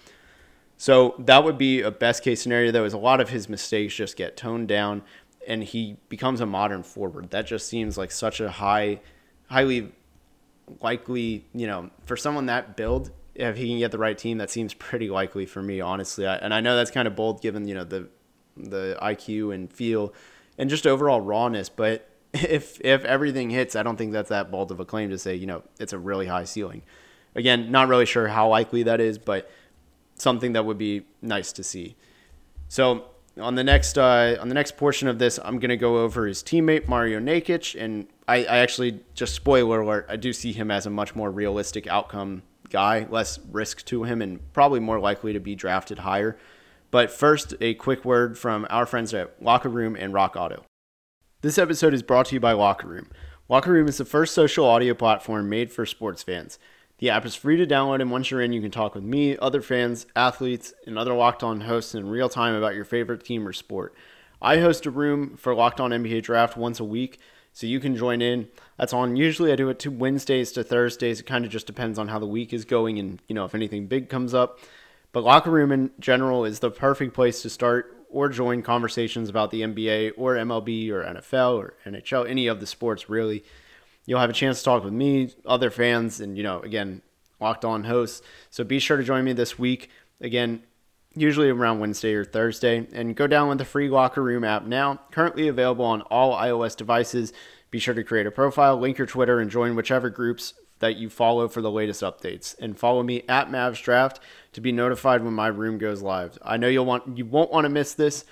So 0.78 1.16
that 1.20 1.44
would 1.44 1.58
be 1.58 1.82
a 1.82 1.92
best 1.92 2.24
case 2.24 2.42
scenario. 2.42 2.72
Though, 2.72 2.86
is 2.86 2.94
a 2.94 2.98
lot 2.98 3.22
of 3.22 3.30
his 3.30 3.48
mistakes 3.48 3.96
just 3.96 4.18
get 4.18 4.36
toned 4.36 4.68
down, 4.68 5.04
and 5.48 5.64
he 5.64 5.98
becomes 6.10 6.42
a 6.42 6.46
modern 6.46 6.84
forward. 6.84 7.30
That 7.32 7.46
just 7.46 7.68
seems 7.68 7.98
like 7.98 8.12
such 8.12 8.40
a 8.40 8.50
high, 8.50 9.02
highly 9.48 9.92
likely. 10.82 11.46
You 11.54 11.68
know, 11.68 11.92
for 12.06 12.18
someone 12.18 12.48
that 12.48 12.76
build, 12.76 13.12
if 13.36 13.58
he 13.58 13.70
can 13.70 13.80
get 13.80 13.92
the 13.92 14.00
right 14.00 14.18
team, 14.18 14.40
that 14.40 14.50
seems 14.50 14.74
pretty 14.74 15.10
likely 15.10 15.46
for 15.46 15.62
me, 15.62 15.82
honestly. 15.82 16.26
And 16.26 16.54
I 16.54 16.62
know 16.62 16.76
that's 16.76 16.92
kind 16.92 17.08
of 17.08 17.16
bold 17.16 17.42
given 17.42 17.68
you 17.68 17.76
know 17.76 17.84
the 17.84 18.10
the 18.58 18.98
IQ 19.02 19.54
and 19.54 19.72
feel 19.72 20.14
and 20.58 20.70
just 20.70 20.86
overall 20.86 21.22
rawness, 21.22 21.70
but 21.70 22.08
if 22.34 22.80
if 22.82 23.04
everything 23.06 23.50
hits, 23.50 23.76
I 23.76 23.84
don't 23.84 23.98
think 23.98 24.14
that's 24.14 24.30
that 24.30 24.52
bold 24.52 24.72
of 24.72 24.80
a 24.80 24.86
claim 24.86 25.10
to 25.10 25.18
say, 25.18 25.36
you 25.36 25.48
know, 25.48 25.64
it's 25.80 25.94
a 25.94 26.00
really 26.00 26.28
high 26.28 26.46
ceiling. 26.46 26.84
Again, 27.36 27.72
not 27.72 27.88
really 27.88 28.06
sure 28.06 28.28
how 28.28 28.50
likely 28.50 28.84
that 28.84 29.00
is, 29.00 29.18
but 29.18 29.50
something 30.16 30.54
that 30.54 30.66
would 30.66 30.78
be 30.78 31.04
nice 31.22 31.52
to 31.54 31.64
see. 31.64 31.96
So 32.68 33.06
on 33.40 33.56
the 33.56 33.64
next 33.64 33.98
uh, 33.98 34.38
on 34.40 34.50
the 34.50 34.56
next 34.56 34.78
portion 34.78 35.08
of 35.08 35.20
this, 35.20 35.40
I'm 35.44 35.60
gonna 35.60 35.78
go 35.78 36.00
over 36.00 36.26
his 36.26 36.44
teammate 36.44 36.88
Mario 36.88 37.20
Nakic, 37.20 37.80
and 37.80 38.08
I, 38.28 38.38
I 38.46 38.58
actually 38.58 39.02
just 39.14 39.36
spoiler 39.36 39.82
alert, 39.82 40.06
I 40.10 40.16
do 40.16 40.34
see 40.34 40.54
him 40.54 40.72
as 40.72 40.86
a 40.86 40.90
much 40.90 41.16
more 41.16 41.32
realistic 41.32 41.88
outcome 41.88 42.44
guy, 42.70 43.06
less 43.10 43.40
risk 43.52 43.86
to 43.86 44.04
him, 44.04 44.22
and 44.22 44.40
probably 44.54 44.80
more 44.80 45.00
likely 45.00 45.34
to 45.34 45.40
be 45.40 45.56
drafted 45.56 46.00
higher. 46.00 46.38
But 46.92 47.12
first, 47.12 47.54
a 47.62 47.74
quick 47.74 48.04
word 48.04 48.38
from 48.38 48.68
our 48.70 48.86
friends 48.86 49.14
at 49.14 49.42
Locker 49.42 49.70
Room 49.70 49.96
and 49.96 50.14
Rock 50.14 50.36
Auto. 50.36 50.66
This 51.44 51.58
episode 51.58 51.96
is 51.96 52.04
brought 52.04 52.28
to 52.28 52.36
you 52.36 52.40
by 52.40 52.52
Locker 52.52 52.86
Room. 52.86 53.10
Locker 53.50 53.72
Room 53.72 53.88
is 53.88 53.98
the 53.98 54.06
first 54.06 54.36
social 54.36 54.64
audio 54.64 54.94
platform 54.94 55.50
made 55.50 55.72
for 55.72 55.88
sports 55.88 56.22
fans. 56.22 56.60
The 57.00 57.10
app 57.10 57.26
is 57.26 57.34
free 57.34 57.58
to 57.58 57.66
download, 57.66 58.00
and 58.00 58.12
once 58.12 58.30
you're 58.30 58.44
in, 58.44 58.54
you 58.54 58.62
can 58.62 58.70
talk 58.70 58.94
with 58.94 59.04
me, 59.04 59.36
other 59.40 59.60
fans, 59.60 60.06
athletes, 60.16 60.72
and 60.86 61.00
other 61.00 61.16
Locked 61.16 61.42
On 61.42 61.62
hosts 61.62 61.96
in 61.96 62.08
real 62.08 62.30
time 62.30 62.54
about 62.54 62.76
your 62.76 62.86
favorite 62.86 63.24
team 63.24 63.48
or 63.48 63.54
sport. 63.54 63.96
I 64.40 64.60
host 64.60 64.86
a 64.86 64.92
room 64.92 65.36
for 65.36 65.56
Locked 65.56 65.80
On 65.80 65.90
NBA 65.90 66.22
Draft 66.22 66.58
once 66.58 66.80
a 66.80 66.84
week, 66.84 67.20
so 67.54 67.66
you 67.66 67.80
can 67.80 67.96
join 67.96 68.22
in. 68.22 68.48
That's 68.78 68.94
on. 68.94 69.16
Usually, 69.16 69.52
I 69.52 69.56
do 69.56 69.70
it 69.70 69.80
to 69.80 69.90
Wednesdays 69.90 70.52
to 70.52 70.64
Thursdays. 70.64 71.22
It 71.22 71.26
kind 71.26 71.44
of 71.44 71.50
just 71.50 71.66
depends 71.66 71.98
on 71.98 72.10
how 72.10 72.20
the 72.20 72.28
week 72.28 72.54
is 72.54 72.66
going, 72.66 73.00
and 73.00 73.20
you 73.28 73.34
know 73.34 73.46
if 73.46 73.56
anything 73.56 73.88
big 73.88 74.10
comes 74.10 74.36
up. 74.36 74.60
But 75.12 75.24
Locker 75.24 75.50
Room 75.50 75.72
in 75.72 75.90
general 76.00 76.46
is 76.46 76.60
the 76.60 76.70
perfect 76.70 77.16
place 77.16 77.42
to 77.42 77.50
start 77.50 78.01
or 78.12 78.30
join 78.30 78.62
conversations 78.62 79.30
about 79.30 79.52
the 79.52 79.62
NBA 79.62 80.14
or 80.18 80.36
MLB 80.36 80.90
or 80.90 81.04
NFL 81.04 81.58
or 81.58 81.74
NHL, 81.86 82.30
any 82.30 82.48
of 82.48 82.60
the 82.60 82.68
sports 82.68 83.10
really. 83.10 83.44
You'll 84.06 84.20
have 84.20 84.30
a 84.30 84.34
chance 84.34 84.60
to 84.60 84.66
talk 84.66 84.84
with 84.84 84.94
me, 84.94 85.34
other 85.46 85.70
fans, 85.70 86.20
and 86.20 86.38
you 86.38 86.44
know, 86.44 86.60
again, 86.62 87.02
locked 87.40 87.66
on 87.66 87.84
hosts. 87.84 88.22
So 88.50 88.64
be 88.64 88.80
sure 88.80 88.98
to 88.98 89.04
join 89.04 89.24
me 89.24 89.34
this 89.34 89.58
week. 89.58 89.90
Again, 90.20 90.64
usually 91.16 91.50
around 91.50 91.80
Wednesday 91.80 92.14
or 92.14 92.26
Thursday, 92.26 92.88
and 92.94 93.16
go 93.16 93.28
download 93.28 93.58
the 93.58 93.66
free 93.66 93.90
Locker 93.90 94.24
Room 94.24 94.44
app 94.44 94.66
now. 94.66 95.02
Currently 95.12 95.48
available 95.48 95.86
on 95.86 96.02
all 96.04 96.36
iOS 96.36 96.76
devices. 96.76 97.34
Be 97.70 97.80
sure 97.80 97.94
to 97.94 98.04
create 98.04 98.28
a 98.28 98.32
profile, 98.32 98.78
link 98.78 98.98
your 98.98 99.08
Twitter, 99.08 99.40
and 99.40 99.50
join 99.50 99.76
whichever 99.76 100.10
groups 100.10 100.54
that 100.82 100.98
you 100.98 101.10
follow 101.10 101.48
for 101.48 101.62
the 101.62 101.72
latest 101.72 102.04
updates. 102.04 102.56
And 102.60 102.78
follow 102.78 103.02
me 103.02 103.24
at 103.30 103.50
Mavs 103.50 103.82
Draft 103.82 104.20
to 104.54 104.62
be 104.62 104.72
notified 104.72 105.24
when 105.24 105.34
my 105.34 105.48
room 105.48 105.78
goes 105.78 106.02
live. 106.02 106.38
I 106.44 106.58
know 106.58 106.68
you'll 106.68 106.86
want 106.86 107.18
you 107.18 107.26
won't 107.26 107.52
want 107.52 107.66
to 107.66 107.70
miss 107.70 107.94
this. 107.94 108.26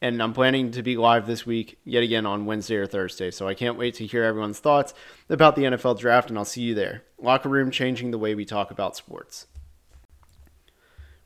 And 0.00 0.22
I'm 0.22 0.32
planning 0.32 0.70
to 0.72 0.82
be 0.82 0.96
live 0.96 1.26
this 1.26 1.44
week, 1.44 1.80
yet 1.84 2.04
again 2.04 2.24
on 2.24 2.46
Wednesday 2.46 2.76
or 2.76 2.86
Thursday. 2.86 3.32
So 3.32 3.48
I 3.48 3.54
can't 3.54 3.76
wait 3.76 3.94
to 3.94 4.06
hear 4.06 4.22
everyone's 4.22 4.60
thoughts 4.60 4.94
about 5.28 5.56
the 5.56 5.64
NFL 5.64 5.98
draft, 5.98 6.28
and 6.28 6.38
I'll 6.38 6.44
see 6.44 6.62
you 6.62 6.74
there. 6.74 7.02
Locker 7.20 7.48
room 7.48 7.72
changing 7.72 8.12
the 8.12 8.18
way 8.18 8.36
we 8.36 8.44
talk 8.44 8.70
about 8.70 8.96
sports. 8.96 9.48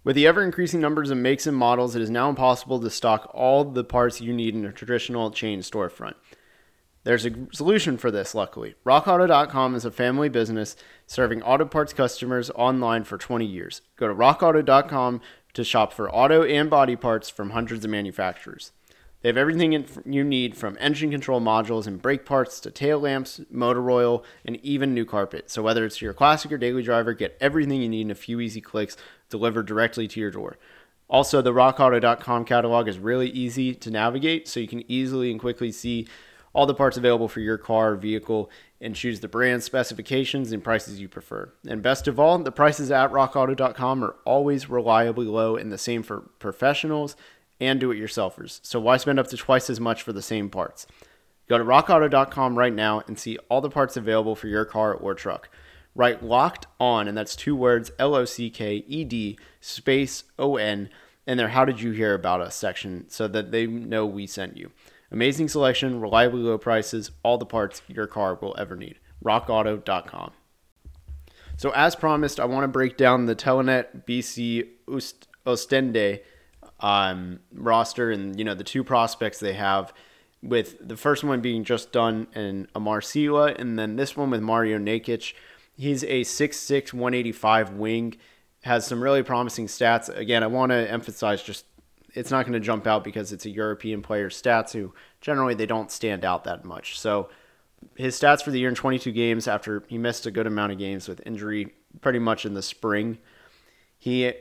With 0.05 0.17
the 0.17 0.27
ever 0.27 0.43
increasing 0.43 0.81
numbers 0.81 1.11
of 1.11 1.19
makes 1.19 1.47
and 1.47 1.57
models, 1.57 1.95
it 1.95 2.01
is 2.01 2.09
now 2.09 2.31
impossible 2.31 2.81
to 2.81 2.89
stock 2.91 3.31
all 3.35 3.63
the 3.63 3.85
parts 3.85 4.23
you 4.23 4.33
need 4.33 4.55
in 4.55 4.65
a 4.65 4.73
traditional 4.73 5.31
chain 5.31 5.61
storefront. 5.61 6.15
There's 7.05 7.27
a 7.27 7.33
solution 7.53 7.99
for 7.99 8.13
this, 8.13 8.35
luckily. 8.35 8.77
RockAuto.com 8.87 9.75
is 9.75 9.85
a 9.85 9.91
family 9.91 10.29
business 10.29 10.77
serving 11.07 11.43
auto 11.43 11.65
parts 11.65 11.93
customers 11.93 12.51
online 12.55 13.03
for 13.03 13.19
20 13.19 13.45
years. 13.45 13.83
Go 13.97 14.07
to 14.07 14.15
RockAuto.com 14.15 15.21
to 15.55 15.65
shop 15.65 15.93
for 15.93 16.11
auto 16.15 16.45
and 16.45 16.71
body 16.71 16.95
parts 16.95 17.29
from 17.29 17.51
hundreds 17.51 17.85
of 17.85 17.91
manufacturers. 17.91 18.73
They 19.21 19.29
have 19.29 19.37
everything 19.37 19.85
you 20.05 20.25
need 20.25 20.57
from 20.57 20.77
engine 20.81 21.11
control 21.11 21.41
modules 21.41 21.87
and 21.87 22.03
brake 22.03 22.25
parts 22.25 22.59
to 22.61 22.71
tail 22.71 22.99
lamps, 22.99 23.41
motor 23.51 23.89
oil, 23.89 24.25
and 24.45 24.57
even 24.65 24.95
new 24.95 25.05
carpet. 25.05 25.49
So, 25.49 25.63
whether 25.63 25.85
it's 25.85 26.03
your 26.03 26.13
classic 26.13 26.51
or 26.51 26.59
daily 26.59 26.83
driver, 26.83 27.15
get 27.15 27.37
everything 27.41 27.83
you 27.83 27.89
need 27.89 28.03
in 28.03 28.11
a 28.11 28.17
few 28.17 28.41
easy 28.41 28.61
clicks 28.61 28.97
delivered 29.29 29.67
directly 29.67 30.09
to 30.09 30.19
your 30.19 30.33
door. 30.33 30.59
Also, 31.09 31.41
the 31.41 31.53
rockauto.com 31.53 32.45
catalog 32.45 32.89
is 32.89 32.99
really 32.99 33.29
easy 33.31 33.75
to 33.75 33.91
navigate, 33.91 34.49
so 34.49 34.59
you 34.59 34.67
can 34.67 34.83
easily 34.91 35.31
and 35.31 35.39
quickly 35.39 35.71
see 35.71 36.09
all 36.53 36.67
the 36.67 36.75
parts 36.75 36.97
available 36.97 37.29
for 37.29 37.41
your 37.41 37.59
car 37.59 37.93
or 37.93 37.97
vehicle 37.97 38.51
and 38.81 38.95
choose 38.95 39.21
the 39.21 39.29
brand 39.29 39.63
specifications 39.63 40.53
and 40.53 40.63
prices 40.63 41.01
you 41.01 41.09
prefer. 41.09 41.53
And 41.67 41.83
best 41.83 42.09
of 42.09 42.19
all, 42.19 42.39
the 42.39 42.53
prices 42.53 42.91
at 42.91 43.11
rockauto.com 43.11 44.05
are 44.05 44.17
always 44.25 44.69
reliably 44.69 45.27
low 45.27 45.57
and 45.57 45.73
the 45.73 45.79
same 45.79 46.03
for 46.03 46.21
professionals 46.39 47.17
and 47.61 47.79
do 47.79 47.91
it 47.91 47.99
yourselfers. 47.99 48.61
So 48.63 48.81
why 48.81 48.97
spend 48.97 49.19
up 49.19 49.29
to 49.29 49.37
twice 49.37 49.71
as 49.71 49.81
much 49.81 50.03
for 50.03 50.13
the 50.13 50.23
same 50.23 50.51
parts? 50.51 50.87
Go 51.49 51.59
to 51.59 51.65
rockauto.com 51.65 52.59
right 52.59 52.73
now 52.73 53.03
and 53.07 53.19
see 53.19 53.39
all 53.49 53.61
the 53.61 53.71
parts 53.71 53.97
available 53.97 54.35
for 54.35 54.49
your 54.49 54.65
car 54.65 54.95
or 54.95 55.15
truck. 55.15 55.49
Write 55.95 56.23
locked 56.23 56.67
on, 56.81 57.07
and 57.07 57.17
that's 57.17 57.37
two 57.37 57.55
words 57.55 57.93
L 57.99 58.15
O 58.15 58.25
C 58.25 58.49
K 58.49 58.77
E 58.87 59.05
D 59.05 59.39
space 59.61 60.25
O 60.39 60.57
N 60.57 60.89
in 61.27 61.37
their 61.37 61.49
How 61.49 61.65
Did 61.65 61.81
You 61.81 61.93
Hear 61.93 62.15
About 62.15 62.41
Us 62.41 62.57
section 62.57 63.05
so 63.09 63.29
that 63.29 63.53
they 63.53 63.67
know 63.67 64.07
we 64.07 64.27
sent 64.27 64.57
you. 64.57 64.73
Amazing 65.13 65.49
selection, 65.49 66.01
reliably 66.01 66.41
low 66.41 66.57
prices, 66.57 67.11
all 67.23 67.37
the 67.37 67.45
parts 67.45 67.83
your 67.87 68.07
car 68.07 68.39
will 68.41 68.55
ever 68.59 68.75
need. 68.75 68.99
RockAuto.com. 69.23 70.33
So, 71.59 71.71
as 71.71 71.95
promised, 71.95 72.41
I 72.41 72.47
want 72.47 72.65
to 72.65 72.69
break 72.69 72.97
down 72.97 73.27
the 73.27 73.37
Telenet 73.37 74.07
BC 74.07 74.69
Ostende 75.47 76.21
um, 76.81 77.41
roster 77.55 78.11
and 78.11 78.39
you 78.39 78.45
know 78.45 78.55
the 78.55 78.65
two 78.65 78.83
prospects 78.83 79.39
they 79.39 79.53
have. 79.53 79.93
With 80.43 80.77
the 80.87 80.97
first 80.97 81.23
one 81.23 81.41
being 81.41 81.63
just 81.63 81.93
done 81.93 82.27
in 82.35 82.67
Amar 82.75 83.01
Sylla, 83.01 83.55
and 83.57 83.79
then 83.79 83.95
this 83.97 84.17
one 84.17 84.31
with 84.31 84.41
Mario 84.41 84.79
Nakic. 84.79 85.35
He's 85.75 86.03
a 86.03 86.21
6'6", 86.21 86.93
185 86.93 87.71
wing, 87.75 88.17
has 88.63 88.87
some 88.87 89.03
really 89.03 89.23
promising 89.23 89.69
stats. 89.69 90.15
Again, 90.15 90.43
I 90.43 90.49
want 90.49 90.71
to 90.71 90.91
emphasize 90.91 91.43
just 91.43 91.65
it's 92.15 92.31
not 92.31 92.45
going 92.45 92.53
to 92.55 92.61
jump 92.61 92.87
out 92.87 93.05
because 93.05 93.33
it's 93.33 93.47
a 93.47 93.51
European 93.51 94.03
player's 94.03 94.41
stats 94.41 94.73
who 94.73 94.95
generally 95.21 95.55
they 95.55 95.67
don't 95.67 95.91
stand 95.91 96.25
out 96.25 96.45
that 96.45 96.65
much. 96.65 96.99
So 96.99 97.29
his 97.97 98.19
stats 98.19 98.43
for 98.43 98.51
the 98.51 98.61
year 98.61 98.69
in 98.69 98.75
22 98.75 99.13
games 99.13 99.49
after 99.49 99.83
he 99.89 99.99
missed 99.99 100.27
a 100.27 100.31
good 100.31 100.47
amount 100.47 100.73
of 100.73 100.79
games 100.79 101.09
with 101.09 101.21
injury 101.27 101.75
pretty 102.01 102.19
much 102.19 102.45
in 102.45 102.55
the 102.55 102.63
spring. 102.63 103.19
He 103.99 104.33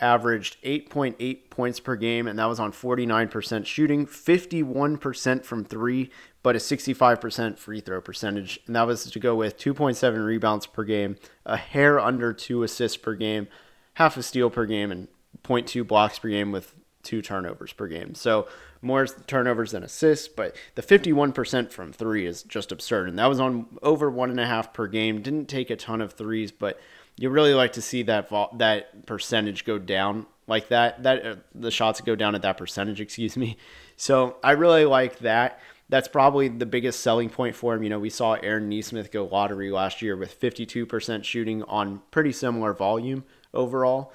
averaged 0.00 0.62
8.8 0.62 1.50
points 1.50 1.80
per 1.80 1.96
game, 1.96 2.28
and 2.28 2.38
that 2.38 2.46
was 2.46 2.60
on 2.60 2.72
49% 2.72 3.66
shooting, 3.66 4.06
51% 4.06 5.44
from 5.44 5.64
three, 5.64 6.10
but 6.42 6.54
a 6.54 6.58
65% 6.58 7.58
free 7.58 7.80
throw 7.80 8.00
percentage. 8.00 8.60
And 8.66 8.76
that 8.76 8.86
was 8.86 9.10
to 9.10 9.18
go 9.18 9.34
with 9.34 9.58
2.7 9.58 10.24
rebounds 10.24 10.66
per 10.66 10.84
game, 10.84 11.16
a 11.44 11.56
hair 11.56 11.98
under 11.98 12.32
two 12.32 12.62
assists 12.62 12.96
per 12.96 13.14
game, 13.14 13.48
half 13.94 14.16
a 14.16 14.22
steal 14.22 14.50
per 14.50 14.66
game, 14.66 14.92
and 14.92 15.08
0.2 15.42 15.86
blocks 15.86 16.18
per 16.18 16.28
game 16.28 16.52
with 16.52 16.74
two 17.02 17.22
turnovers 17.22 17.72
per 17.72 17.86
game. 17.86 18.14
So 18.14 18.48
more 18.82 19.06
turnovers 19.06 19.72
than 19.72 19.82
assists, 19.82 20.28
but 20.28 20.56
the 20.74 20.82
51% 20.82 21.70
from 21.70 21.92
three 21.92 22.26
is 22.26 22.42
just 22.42 22.72
absurd. 22.72 23.08
And 23.08 23.18
that 23.18 23.26
was 23.26 23.40
on 23.40 23.66
over 23.82 24.10
one 24.10 24.30
and 24.30 24.40
a 24.40 24.46
half 24.46 24.72
per 24.72 24.86
game. 24.86 25.22
Didn't 25.22 25.46
take 25.46 25.70
a 25.70 25.76
ton 25.76 26.00
of 26.00 26.12
threes, 26.12 26.52
but 26.52 26.80
you 27.16 27.30
really 27.30 27.54
like 27.54 27.72
to 27.72 27.82
see 27.82 28.02
that 28.04 28.30
that 28.58 29.06
percentage 29.06 29.64
go 29.64 29.78
down 29.78 30.26
like 30.46 30.68
that. 30.68 31.02
That 31.02 31.26
uh, 31.26 31.36
the 31.54 31.70
shots 31.70 32.00
go 32.00 32.14
down 32.14 32.34
at 32.34 32.42
that 32.42 32.56
percentage. 32.56 33.00
Excuse 33.00 33.36
me. 33.36 33.56
So 33.96 34.36
I 34.44 34.52
really 34.52 34.84
like 34.84 35.18
that. 35.20 35.60
that's 35.88 36.06
probably 36.08 36.48
the 36.48 36.66
biggest 36.66 37.00
selling 37.00 37.30
point 37.30 37.56
for 37.56 37.74
him. 37.74 37.82
You 37.82 37.88
know, 37.88 37.98
we 37.98 38.10
saw 38.10 38.34
Aaron 38.34 38.68
Nesmith 38.68 39.10
go 39.10 39.24
lottery 39.24 39.70
last 39.70 40.02
year 40.02 40.16
with 40.16 40.38
52% 40.38 41.24
shooting 41.24 41.62
on 41.64 42.02
pretty 42.10 42.32
similar 42.32 42.74
volume 42.74 43.24
overall. 43.54 44.12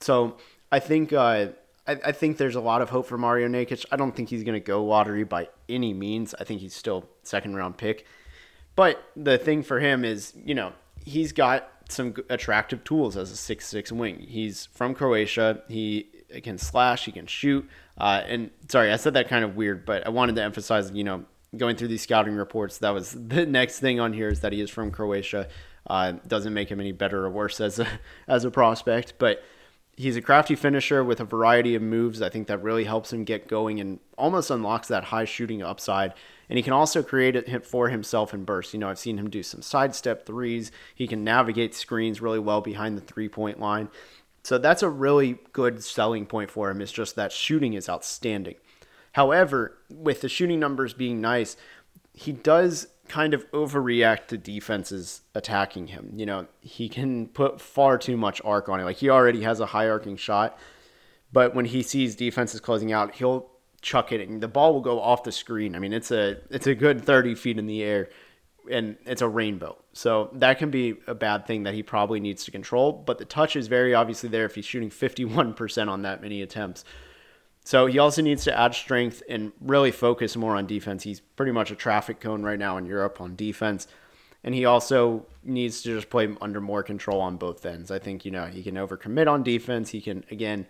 So 0.00 0.36
I 0.70 0.78
think 0.78 1.12
uh, 1.12 1.48
I, 1.86 1.92
I, 2.06 2.12
think 2.12 2.36
there's 2.36 2.56
a 2.56 2.60
lot 2.60 2.82
of 2.82 2.90
hope 2.90 3.06
for 3.06 3.18
Mario 3.18 3.48
Nakic. 3.48 3.84
I 3.90 3.96
don't 3.96 4.14
think 4.14 4.28
he's 4.28 4.44
going 4.44 4.54
to 4.54 4.60
go 4.60 4.84
lottery 4.84 5.24
by 5.24 5.48
any 5.68 5.94
means. 5.94 6.34
I 6.38 6.44
think 6.44 6.60
he's 6.60 6.74
still 6.74 7.08
second 7.22 7.56
round 7.56 7.76
pick. 7.76 8.06
But 8.74 9.02
the 9.16 9.38
thing 9.38 9.62
for 9.62 9.80
him 9.80 10.04
is, 10.04 10.34
you 10.44 10.54
know, 10.54 10.72
he's 11.04 11.32
got 11.32 11.70
some 11.88 12.14
attractive 12.28 12.84
tools 12.84 13.16
as 13.16 13.30
a 13.30 13.36
six 13.36 13.66
six 13.66 13.92
wing. 13.92 14.18
He's 14.28 14.66
from 14.66 14.94
Croatia. 14.94 15.62
He 15.68 16.08
can 16.42 16.58
slash. 16.58 17.04
He 17.04 17.12
can 17.12 17.26
shoot. 17.26 17.68
Uh, 17.98 18.22
and 18.26 18.50
sorry, 18.68 18.92
I 18.92 18.96
said 18.96 19.14
that 19.14 19.28
kind 19.28 19.44
of 19.44 19.56
weird, 19.56 19.86
but 19.86 20.06
I 20.06 20.10
wanted 20.10 20.36
to 20.36 20.42
emphasize, 20.42 20.90
you 20.90 21.04
know, 21.04 21.24
going 21.56 21.76
through 21.76 21.88
these 21.88 22.02
scouting 22.02 22.34
reports, 22.34 22.78
that 22.78 22.90
was 22.90 23.12
the 23.28 23.46
next 23.46 23.80
thing 23.80 24.00
on 24.00 24.12
here 24.12 24.28
is 24.28 24.40
that 24.40 24.52
he 24.52 24.60
is 24.60 24.70
from 24.70 24.90
Croatia. 24.90 25.48
Uh, 25.86 26.14
doesn't 26.26 26.52
make 26.52 26.68
him 26.68 26.80
any 26.80 26.90
better 26.90 27.24
or 27.24 27.30
worse 27.30 27.60
as 27.60 27.78
a 27.78 27.86
as 28.28 28.44
a 28.44 28.50
prospect, 28.50 29.14
but 29.18 29.42
he's 29.96 30.16
a 30.16 30.22
crafty 30.22 30.54
finisher 30.54 31.02
with 31.02 31.20
a 31.20 31.24
variety 31.24 31.74
of 31.74 31.82
moves. 31.82 32.20
I 32.20 32.28
think 32.28 32.46
that 32.48 32.62
really 32.62 32.84
helps 32.84 33.12
him 33.12 33.24
get 33.24 33.48
going 33.48 33.80
and 33.80 33.98
almost 34.16 34.50
unlocks 34.50 34.88
that 34.88 35.04
high 35.04 35.24
shooting 35.24 35.62
upside. 35.62 36.12
And 36.48 36.58
he 36.58 36.62
can 36.62 36.74
also 36.74 37.02
create 37.02 37.34
it 37.34 37.66
for 37.66 37.88
himself 37.88 38.32
in 38.34 38.44
bursts. 38.44 38.74
You 38.74 38.80
know, 38.80 38.88
I've 38.88 38.98
seen 38.98 39.18
him 39.18 39.30
do 39.30 39.42
some 39.42 39.62
sidestep 39.62 40.26
threes. 40.26 40.70
He 40.94 41.08
can 41.08 41.24
navigate 41.24 41.74
screens 41.74 42.20
really 42.20 42.38
well 42.38 42.60
behind 42.60 42.96
the 42.96 43.02
three 43.02 43.28
point 43.28 43.58
line. 43.58 43.88
So 44.44 44.58
that's 44.58 44.82
a 44.82 44.88
really 44.88 45.38
good 45.52 45.82
selling 45.82 46.26
point 46.26 46.50
for 46.50 46.70
him. 46.70 46.80
Is 46.80 46.92
just 46.92 47.16
that 47.16 47.32
shooting 47.32 47.72
is 47.72 47.88
outstanding. 47.88 48.56
However, 49.12 49.78
with 49.90 50.20
the 50.20 50.28
shooting 50.28 50.60
numbers 50.60 50.92
being 50.92 51.20
nice, 51.20 51.56
he 52.12 52.32
does 52.32 52.88
kind 53.08 53.34
of 53.34 53.50
overreact 53.52 54.26
to 54.28 54.38
defenses 54.38 55.22
attacking 55.34 55.88
him. 55.88 56.12
You 56.14 56.26
know, 56.26 56.46
he 56.60 56.88
can 56.88 57.28
put 57.28 57.60
far 57.60 57.98
too 57.98 58.16
much 58.16 58.40
arc 58.44 58.68
on 58.68 58.80
it. 58.80 58.84
Like 58.84 58.96
he 58.96 59.10
already 59.10 59.42
has 59.42 59.60
a 59.60 59.66
high 59.66 59.88
arcing 59.88 60.16
shot, 60.16 60.58
but 61.32 61.54
when 61.54 61.64
he 61.66 61.82
sees 61.82 62.14
defenses 62.14 62.60
closing 62.60 62.92
out, 62.92 63.14
he'll 63.16 63.50
chuck 63.82 64.10
it 64.10 64.26
and 64.26 64.40
the 64.40 64.48
ball 64.48 64.74
will 64.74 64.80
go 64.80 65.00
off 65.00 65.22
the 65.22 65.32
screen. 65.32 65.76
I 65.76 65.78
mean, 65.78 65.92
it's 65.92 66.10
a 66.10 66.38
it's 66.50 66.66
a 66.66 66.74
good 66.74 67.04
30 67.04 67.34
feet 67.34 67.58
in 67.58 67.66
the 67.66 67.82
air 67.82 68.08
and 68.70 68.96
it's 69.06 69.22
a 69.22 69.28
rainbow. 69.28 69.76
So 69.92 70.30
that 70.34 70.58
can 70.58 70.70
be 70.70 70.96
a 71.06 71.14
bad 71.14 71.46
thing 71.46 71.62
that 71.64 71.74
he 71.74 71.82
probably 71.82 72.20
needs 72.20 72.44
to 72.44 72.50
control. 72.50 72.92
But 72.92 73.18
the 73.18 73.24
touch 73.24 73.56
is 73.56 73.68
very 73.68 73.94
obviously 73.94 74.28
there 74.28 74.44
if 74.44 74.54
he's 74.54 74.64
shooting 74.64 74.90
51% 74.90 75.88
on 75.88 76.02
that 76.02 76.20
many 76.20 76.42
attempts. 76.42 76.84
So 77.66 77.86
he 77.86 77.98
also 77.98 78.22
needs 78.22 78.44
to 78.44 78.56
add 78.56 78.76
strength 78.76 79.24
and 79.28 79.50
really 79.60 79.90
focus 79.90 80.36
more 80.36 80.54
on 80.54 80.68
defense. 80.68 81.02
He's 81.02 81.18
pretty 81.18 81.50
much 81.50 81.72
a 81.72 81.74
traffic 81.74 82.20
cone 82.20 82.44
right 82.44 82.60
now 82.60 82.76
in 82.76 82.86
Europe 82.86 83.20
on 83.20 83.34
defense. 83.34 83.88
And 84.44 84.54
he 84.54 84.64
also 84.64 85.26
needs 85.42 85.82
to 85.82 85.88
just 85.88 86.08
play 86.08 86.32
under 86.40 86.60
more 86.60 86.84
control 86.84 87.20
on 87.20 87.38
both 87.38 87.66
ends. 87.66 87.90
I 87.90 87.98
think, 87.98 88.24
you 88.24 88.30
know, 88.30 88.46
he 88.46 88.62
can 88.62 88.76
overcommit 88.76 89.26
on 89.26 89.42
defense. 89.42 89.90
He 89.90 90.00
can, 90.00 90.24
again, 90.30 90.68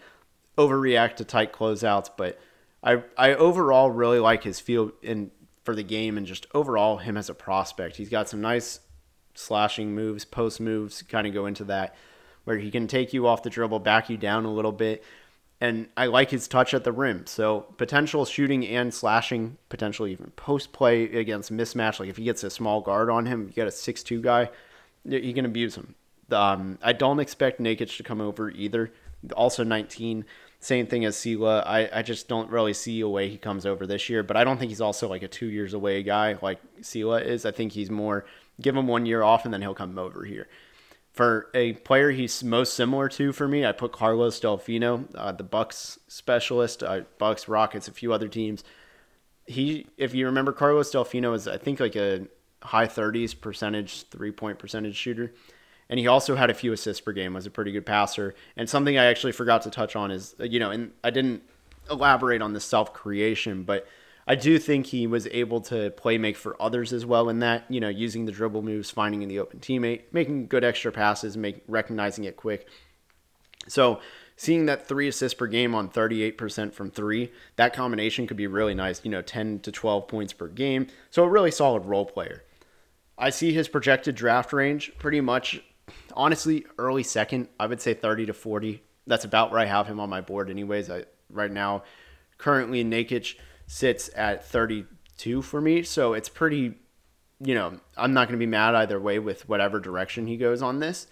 overreact 0.57 1.17
to 1.17 1.27
tight 1.27 1.53
closeouts. 1.53 2.09
But 2.17 2.41
I, 2.83 3.03
I 3.19 3.35
overall 3.35 3.91
really 3.91 4.19
like 4.19 4.45
his 4.45 4.59
feel 4.59 4.93
in 5.03 5.33
for 5.65 5.75
the 5.75 5.83
game 5.83 6.17
and 6.17 6.27
just 6.27 6.47
overall 6.55 6.97
him 6.97 7.19
as 7.19 7.29
a 7.29 7.35
prospect. 7.35 7.97
He's 7.97 8.09
got 8.09 8.31
some 8.31 8.41
nice 8.41 8.81
slashing 9.35 9.95
moves, 9.95 10.25
post 10.25 10.61
moves, 10.61 11.03
kind 11.03 11.27
of 11.27 11.35
go 11.35 11.45
into 11.45 11.65
that, 11.65 11.95
where 12.45 12.57
he 12.57 12.71
can 12.71 12.87
take 12.87 13.13
you 13.13 13.27
off 13.27 13.43
the 13.43 13.51
dribble, 13.51 13.81
back 13.81 14.09
you 14.09 14.17
down 14.17 14.47
a 14.47 14.51
little 14.51 14.73
bit. 14.73 15.05
And 15.61 15.89
I 15.97 16.07
like 16.07 16.31
his 16.31 16.49
touch 16.49 16.75
at 16.75 16.85
the 16.85 16.93
rim. 16.93 17.27
So 17.27 17.61
potential 17.79 18.25
shooting 18.27 18.67
and 18.67 18.93
slashing, 18.93 19.57
potentially 19.69 20.13
even 20.13 20.31
post 20.37 20.73
play 20.73 21.05
against 21.05 21.51
mismatch. 21.53 21.99
Like 21.99 22.11
if 22.11 22.19
he 22.19 22.25
gets 22.25 22.45
a 22.45 22.51
small 22.51 22.83
guard 22.83 23.09
on 23.09 23.27
him, 23.27 23.47
you 23.47 23.55
got 23.55 23.67
a 23.67 23.73
six-two 23.73 24.21
guy, 24.21 24.51
you 25.05 25.33
can 25.33 25.47
abuse 25.47 25.75
him. 25.75 25.95
Um, 26.31 26.79
I 26.83 26.93
don't 26.93 27.21
expect 27.21 27.61
Nakic 27.61 27.97
to 27.97 28.03
come 28.03 28.21
over 28.21 28.51
either. 28.51 28.93
Also 29.35 29.65
19. 29.65 30.25
Same 30.61 30.87
thing 30.87 31.05
as 31.05 31.17
Sylla. 31.17 31.61
I, 31.61 31.89
I 31.99 32.03
just 32.03 32.29
don't 32.29 32.51
really 32.51 32.75
see 32.75 33.01
a 33.01 33.09
way 33.09 33.29
he 33.29 33.39
comes 33.39 33.65
over 33.65 33.87
this 33.87 34.11
year, 34.11 34.23
but 34.23 34.37
I 34.37 34.45
don't 34.45 34.59
think 34.59 34.71
he's 34.71 34.81
also 34.81 35.09
like 35.09 35.23
a 35.23 35.29
two 35.29 35.47
years 35.47 35.75
away 35.75 36.03
guy 36.03 36.37
like 36.43 36.61
Sylla 36.83 37.21
is. 37.21 37.47
I 37.47 37.51
think 37.51 37.73
he's 37.73 37.91
more 37.91 38.27
give 38.61 38.77
him 38.77 38.87
one 38.87 39.07
year 39.07 39.23
off 39.23 39.45
and 39.45 39.53
then 39.53 39.63
he'll 39.63 39.75
come 39.75 39.99
over 39.99 40.25
here. 40.25 40.49
For 41.17 41.49
a 41.55 41.73
player 41.73 42.11
he's 42.11 42.45
most 42.45 42.75
similar 42.75 43.09
to 43.09 43.33
for 43.33 43.49
me, 43.49 43.65
I 43.65 43.73
put 43.73 43.91
Carlos 43.91 44.39
Delfino, 44.39 45.07
uh, 45.15 45.33
the 45.33 45.45
Bucks 45.45 45.99
specialist, 46.09 46.83
uh, 46.83 47.01
Bucks, 47.17 47.49
Rockets, 47.49 47.89
a 47.89 47.93
few 47.93 48.13
other 48.13 48.29
teams. 48.29 48.63
He, 49.47 49.87
if 49.97 50.15
you 50.15 50.27
remember, 50.27 50.53
Carlos 50.53 50.93
Delfino 50.93 51.35
is 51.35 51.49
I 51.49 51.57
think 51.57 51.81
like 51.81 51.97
a 51.97 52.27
high 52.63 52.87
30s 52.87 53.41
percentage 53.41 54.09
three 54.09 54.31
point 54.31 54.59
percentage 54.59 54.97
shooter 54.97 55.33
and 55.89 55.99
he 56.01 56.07
also 56.07 56.35
had 56.35 56.51
a 56.51 56.55
few 56.55 56.73
assists 56.73 57.01
per 57.01 57.13
game. 57.13 57.35
Was 57.35 57.47
a 57.47 57.51
pretty 57.51 57.73
good 57.73 57.87
passer. 57.87 58.35
And 58.57 58.69
something 58.69 58.99
I 58.99 59.07
actually 59.07 59.33
forgot 59.33 59.63
to 59.63 59.71
touch 59.71 59.97
on 59.97 60.11
is 60.11 60.35
you 60.39 60.59
know, 60.59 60.71
and 60.71 60.93
I 61.03 61.11
didn't 61.11 61.43
elaborate 61.91 62.43
on 62.43 62.53
the 62.53 62.61
self 62.61 62.93
creation, 62.93 63.63
but 63.63 63.87
I 64.27 64.35
do 64.35 64.59
think 64.59 64.87
he 64.87 65.07
was 65.07 65.29
able 65.29 65.61
to 65.63 65.91
play 65.91 66.19
make 66.19 66.37
for 66.37 66.61
others 66.61 66.93
as 66.93 67.07
well 67.07 67.29
in 67.29 67.39
that, 67.41 67.65
you 67.69 67.81
know, 67.81 67.89
using 67.89 68.27
the 68.27 68.33
dribble 68.33 68.63
moves, 68.63 68.91
finding 68.91 69.23
in 69.23 69.29
the 69.29 69.39
open 69.39 69.61
teammate, 69.61 70.03
making 70.13 70.49
good 70.49 70.65
extra 70.65 70.91
passes, 70.91 71.37
make 71.37 71.63
recognizing 71.69 72.25
it 72.25 72.37
quick. 72.37 72.67
So 73.69 74.01
seeing 74.37 74.67
that 74.67 74.89
three 74.89 75.09
assists 75.09 75.39
per 75.39 75.47
game 75.47 75.75
on 75.75 75.89
38% 75.89 76.73
from 76.73 76.91
three, 76.91 77.33
that 77.55 77.73
combination 77.73 78.27
could 78.27 78.37
be 78.37 78.49
really 78.49 78.75
nice, 78.75 79.01
you 79.05 79.11
know, 79.11 79.23
10 79.23 79.61
to 79.61 79.71
12 79.71 80.09
points 80.09 80.33
per 80.33 80.49
game. 80.49 80.89
So 81.11 81.23
a 81.23 81.29
really 81.29 81.53
solid 81.53 81.85
role 81.85 82.07
player. 82.07 82.43
I 83.17 83.31
see 83.31 83.53
his 83.53 83.69
projected 83.69 84.15
draft 84.17 84.53
range 84.53 84.93
pretty 84.99 85.21
much 85.21 85.63
honestly, 86.15 86.67
early 86.79 87.03
second, 87.03 87.49
I 87.59 87.67
would 87.67 87.81
say 87.81 87.95
30 87.95 88.27
to 88.27 88.35
40. 88.35 88.83
That's 89.07 89.25
about 89.25 89.51
where 89.51 89.61
I 89.61 89.67
have 89.67 89.87
him 89.87 90.01
on 90.01 90.11
my 90.11 90.21
board, 90.21 90.51
anyways. 90.51 90.91
I, 90.91 91.05
right 91.31 91.51
now, 91.51 91.85
currently, 92.39 92.85
Nakic 92.85 93.37
sits 93.67 94.11
at 94.15 94.45
32 94.47 95.43
for 95.43 95.61
me. 95.61 95.83
So 95.83 96.15
it's 96.15 96.29
pretty, 96.29 96.75
you 97.41 97.55
know, 97.55 97.79
I'm 97.97 98.13
not 98.13 98.29
going 98.29 98.39
to 98.39 98.45
be 98.45 98.51
mad 98.51 98.75
either 98.75 99.01
way 99.01 99.19
with 99.19 99.49
whatever 99.49 99.81
direction 99.81 100.27
he 100.27 100.37
goes 100.37 100.63
on 100.63 100.81
this. 100.81 101.07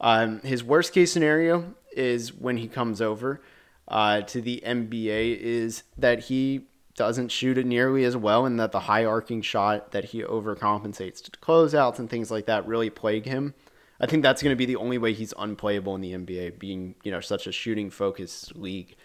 Um, 0.00 0.40
his 0.40 0.62
worst 0.62 0.92
case 0.92 1.12
scenario 1.12 1.74
is 1.96 2.34
when 2.34 2.56
he 2.56 2.68
comes 2.68 3.00
over 3.00 3.40
uh, 3.88 4.22
to 4.22 4.40
the 4.40 4.62
NBA 4.66 5.38
is 5.38 5.84
that 5.96 6.24
he 6.24 6.66
doesn't 6.96 7.30
shoot 7.30 7.58
it 7.58 7.66
nearly 7.66 8.04
as 8.04 8.16
well 8.16 8.46
and 8.46 8.58
that 8.60 8.72
the 8.72 8.80
high 8.80 9.04
arcing 9.04 9.42
shot 9.42 9.90
that 9.92 10.06
he 10.06 10.22
overcompensates 10.22 11.22
to 11.22 11.30
closeouts 11.40 11.98
and 11.98 12.08
things 12.08 12.30
like 12.30 12.46
that 12.46 12.66
really 12.66 12.90
plague 12.90 13.26
him. 13.26 13.54
I 14.00 14.06
think 14.06 14.22
that's 14.22 14.42
going 14.42 14.52
to 14.52 14.56
be 14.56 14.66
the 14.66 14.76
only 14.76 14.98
way 14.98 15.12
he's 15.12 15.34
unplayable 15.38 15.94
in 15.94 16.00
the 16.00 16.12
NBA, 16.12 16.58
being 16.58 16.94
you 17.04 17.12
know 17.12 17.20
such 17.20 17.46
a 17.46 17.52
shooting 17.52 17.90
focused 17.90 18.56
league. 18.56 18.96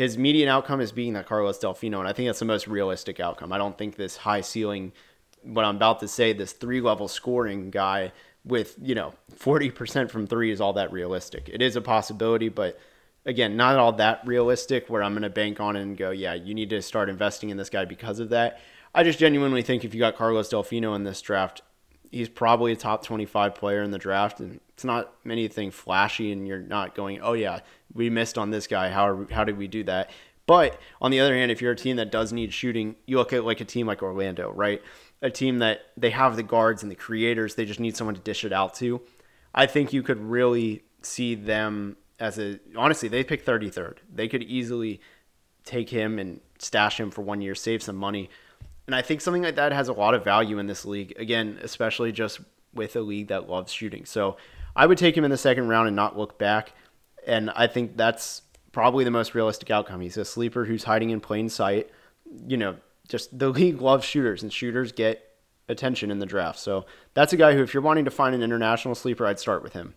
His 0.00 0.16
median 0.16 0.48
outcome 0.48 0.80
is 0.80 0.92
being 0.92 1.12
that 1.12 1.26
Carlos 1.26 1.58
Delfino, 1.58 1.98
and 1.98 2.08
I 2.08 2.14
think 2.14 2.26
that's 2.26 2.38
the 2.38 2.46
most 2.46 2.66
realistic 2.66 3.20
outcome. 3.20 3.52
I 3.52 3.58
don't 3.58 3.76
think 3.76 3.96
this 3.96 4.16
high 4.16 4.40
ceiling, 4.40 4.92
what 5.42 5.66
I'm 5.66 5.76
about 5.76 6.00
to 6.00 6.08
say, 6.08 6.32
this 6.32 6.54
three 6.54 6.80
level 6.80 7.06
scoring 7.06 7.70
guy 7.70 8.12
with 8.42 8.76
you 8.80 8.94
know 8.94 9.12
40% 9.38 10.10
from 10.10 10.26
three 10.26 10.52
is 10.52 10.58
all 10.58 10.72
that 10.72 10.90
realistic. 10.90 11.50
It 11.52 11.60
is 11.60 11.76
a 11.76 11.82
possibility, 11.82 12.48
but 12.48 12.80
again, 13.26 13.58
not 13.58 13.76
all 13.76 13.92
that 13.92 14.22
realistic. 14.24 14.88
Where 14.88 15.02
I'm 15.02 15.12
going 15.12 15.20
to 15.20 15.28
bank 15.28 15.60
on 15.60 15.76
and 15.76 15.98
go, 15.98 16.12
yeah, 16.12 16.32
you 16.32 16.54
need 16.54 16.70
to 16.70 16.80
start 16.80 17.10
investing 17.10 17.50
in 17.50 17.58
this 17.58 17.68
guy 17.68 17.84
because 17.84 18.20
of 18.20 18.30
that. 18.30 18.58
I 18.94 19.02
just 19.02 19.18
genuinely 19.18 19.60
think 19.60 19.84
if 19.84 19.92
you 19.92 20.00
got 20.00 20.16
Carlos 20.16 20.48
Delfino 20.48 20.96
in 20.96 21.04
this 21.04 21.20
draft, 21.20 21.60
he's 22.10 22.28
probably 22.28 22.72
a 22.72 22.76
top 22.76 23.04
25 23.04 23.54
player 23.54 23.82
in 23.82 23.90
the 23.90 23.98
draft 23.98 24.40
and 24.40 24.60
it's 24.70 24.84
not 24.84 25.12
anything 25.28 25.70
flashy 25.70 26.32
and 26.32 26.46
you're 26.46 26.58
not 26.58 26.94
going 26.94 27.20
oh 27.22 27.32
yeah 27.32 27.60
we 27.94 28.10
missed 28.10 28.38
on 28.38 28.50
this 28.50 28.66
guy. 28.66 28.90
How 28.90 29.26
how 29.30 29.44
did 29.44 29.56
we 29.56 29.68
do 29.68 29.84
that? 29.84 30.10
But 30.46 30.80
on 31.00 31.10
the 31.10 31.20
other 31.20 31.34
hand 31.34 31.50
if 31.50 31.62
you're 31.62 31.72
a 31.72 31.76
team 31.76 31.96
that 31.96 32.10
does 32.10 32.32
need 32.32 32.52
shooting 32.52 32.96
you 33.06 33.18
look 33.18 33.32
at 33.32 33.44
like 33.44 33.60
a 33.60 33.64
team 33.64 33.86
like 33.86 34.02
Orlando 34.02 34.50
right? 34.50 34.82
A 35.22 35.30
team 35.30 35.58
that 35.58 35.80
they 35.96 36.10
have 36.10 36.36
the 36.36 36.42
guards 36.42 36.82
and 36.82 36.90
the 36.90 36.96
creators 36.96 37.54
they 37.54 37.64
just 37.64 37.80
need 37.80 37.96
someone 37.96 38.14
to 38.14 38.20
dish 38.20 38.44
it 38.44 38.52
out 38.52 38.74
to. 38.74 39.00
I 39.54 39.66
think 39.66 39.92
you 39.92 40.02
could 40.02 40.20
really 40.20 40.82
see 41.02 41.34
them 41.34 41.96
as 42.18 42.38
a 42.38 42.60
honestly 42.76 43.08
they 43.08 43.24
pick 43.24 43.44
33rd 43.44 43.98
they 44.12 44.28
could 44.28 44.42
easily 44.42 45.00
take 45.64 45.88
him 45.90 46.18
and 46.18 46.40
stash 46.58 47.00
him 47.00 47.10
for 47.10 47.22
one 47.22 47.40
year 47.40 47.54
save 47.54 47.82
some 47.82 47.96
money 47.96 48.28
and 48.86 48.94
I 48.94 49.02
think 49.02 49.20
something 49.20 49.42
like 49.42 49.56
that 49.56 49.72
has 49.72 49.88
a 49.88 49.92
lot 49.92 50.14
of 50.14 50.24
value 50.24 50.58
in 50.58 50.66
this 50.66 50.84
league. 50.84 51.14
Again, 51.16 51.58
especially 51.62 52.12
just 52.12 52.40
with 52.74 52.96
a 52.96 53.00
league 53.00 53.28
that 53.28 53.48
loves 53.48 53.72
shooting. 53.72 54.04
So 54.04 54.36
I 54.74 54.86
would 54.86 54.98
take 54.98 55.16
him 55.16 55.24
in 55.24 55.30
the 55.30 55.36
second 55.36 55.68
round 55.68 55.86
and 55.86 55.96
not 55.96 56.18
look 56.18 56.38
back. 56.38 56.72
And 57.26 57.50
I 57.50 57.66
think 57.66 57.96
that's 57.96 58.42
probably 58.72 59.04
the 59.04 59.10
most 59.10 59.34
realistic 59.34 59.70
outcome. 59.70 60.00
He's 60.00 60.16
a 60.16 60.24
sleeper 60.24 60.64
who's 60.64 60.84
hiding 60.84 61.10
in 61.10 61.20
plain 61.20 61.48
sight. 61.48 61.90
You 62.46 62.56
know, 62.56 62.76
just 63.08 63.36
the 63.36 63.48
league 63.50 63.80
loves 63.80 64.04
shooters, 64.04 64.42
and 64.42 64.52
shooters 64.52 64.92
get 64.92 65.26
attention 65.68 66.10
in 66.10 66.18
the 66.18 66.26
draft. 66.26 66.58
So 66.58 66.86
that's 67.14 67.32
a 67.32 67.36
guy 67.36 67.54
who, 67.54 67.62
if 67.62 67.74
you're 67.74 67.82
wanting 67.82 68.04
to 68.04 68.10
find 68.10 68.34
an 68.34 68.42
international 68.42 68.94
sleeper, 68.94 69.26
I'd 69.26 69.38
start 69.38 69.62
with 69.62 69.72
him. 69.72 69.94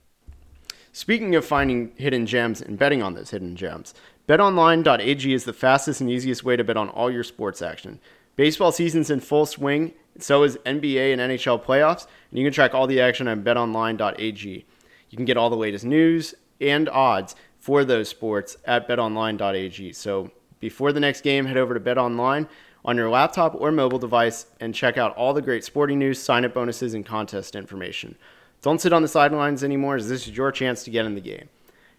Speaking 0.91 1.33
of 1.35 1.43
finding 1.43 1.91
hidden 1.95 2.27
gems 2.27 2.61
and 2.61 2.77
betting 2.77 3.01
on 3.01 3.15
those 3.15 3.31
hidden 3.31 3.55
gems, 3.55 3.95
betonline.ag 4.27 5.33
is 5.33 5.43
the 5.43 5.53
fastest 5.53 6.01
and 6.01 6.09
easiest 6.09 6.43
way 6.43 6.55
to 6.55 6.63
bet 6.63 6.77
on 6.77 6.89
all 6.89 7.09
your 7.09 7.23
sports 7.23 7.63
action. 7.63 7.99
Baseball 8.35 8.71
season's 8.71 9.11
in 9.11 9.19
full 9.19 9.45
swing, 9.45 9.93
so 10.17 10.43
is 10.43 10.57
NBA 10.65 11.13
and 11.13 11.21
NHL 11.21 11.63
playoffs, 11.63 12.07
and 12.29 12.39
you 12.39 12.45
can 12.45 12.53
track 12.53 12.73
all 12.73 12.87
the 12.87 12.99
action 12.99 13.27
on 13.27 13.43
betonline.ag. 13.43 14.65
You 15.09 15.15
can 15.15 15.25
get 15.25 15.37
all 15.37 15.51
the 15.51 15.55
latest 15.55 15.85
news 15.85 16.33
and 16.59 16.89
odds 16.89 17.35
for 17.59 17.85
those 17.85 18.09
sports 18.09 18.57
at 18.65 18.87
betonline.ag. 18.87 19.93
So 19.93 20.31
before 20.59 20.91
the 20.91 20.99
next 20.99 21.21
game, 21.21 21.45
head 21.45 21.57
over 21.57 21.73
to 21.73 21.79
betonline 21.79 22.47
on 22.83 22.97
your 22.97 23.09
laptop 23.09 23.55
or 23.55 23.71
mobile 23.71 23.99
device 23.99 24.47
and 24.59 24.73
check 24.73 24.97
out 24.97 25.15
all 25.15 25.33
the 25.33 25.41
great 25.41 25.63
sporting 25.63 25.99
news, 25.99 26.19
sign 26.19 26.43
up 26.43 26.53
bonuses, 26.53 26.93
and 26.93 27.05
contest 27.05 27.55
information. 27.55 28.15
Don't 28.61 28.81
sit 28.81 28.93
on 28.93 29.01
the 29.01 29.07
sidelines 29.07 29.63
anymore, 29.63 29.95
as 29.95 30.09
this 30.09 30.27
is 30.27 30.35
your 30.35 30.51
chance 30.51 30.83
to 30.83 30.89
get 30.89 31.05
in 31.05 31.15
the 31.15 31.21
game. 31.21 31.49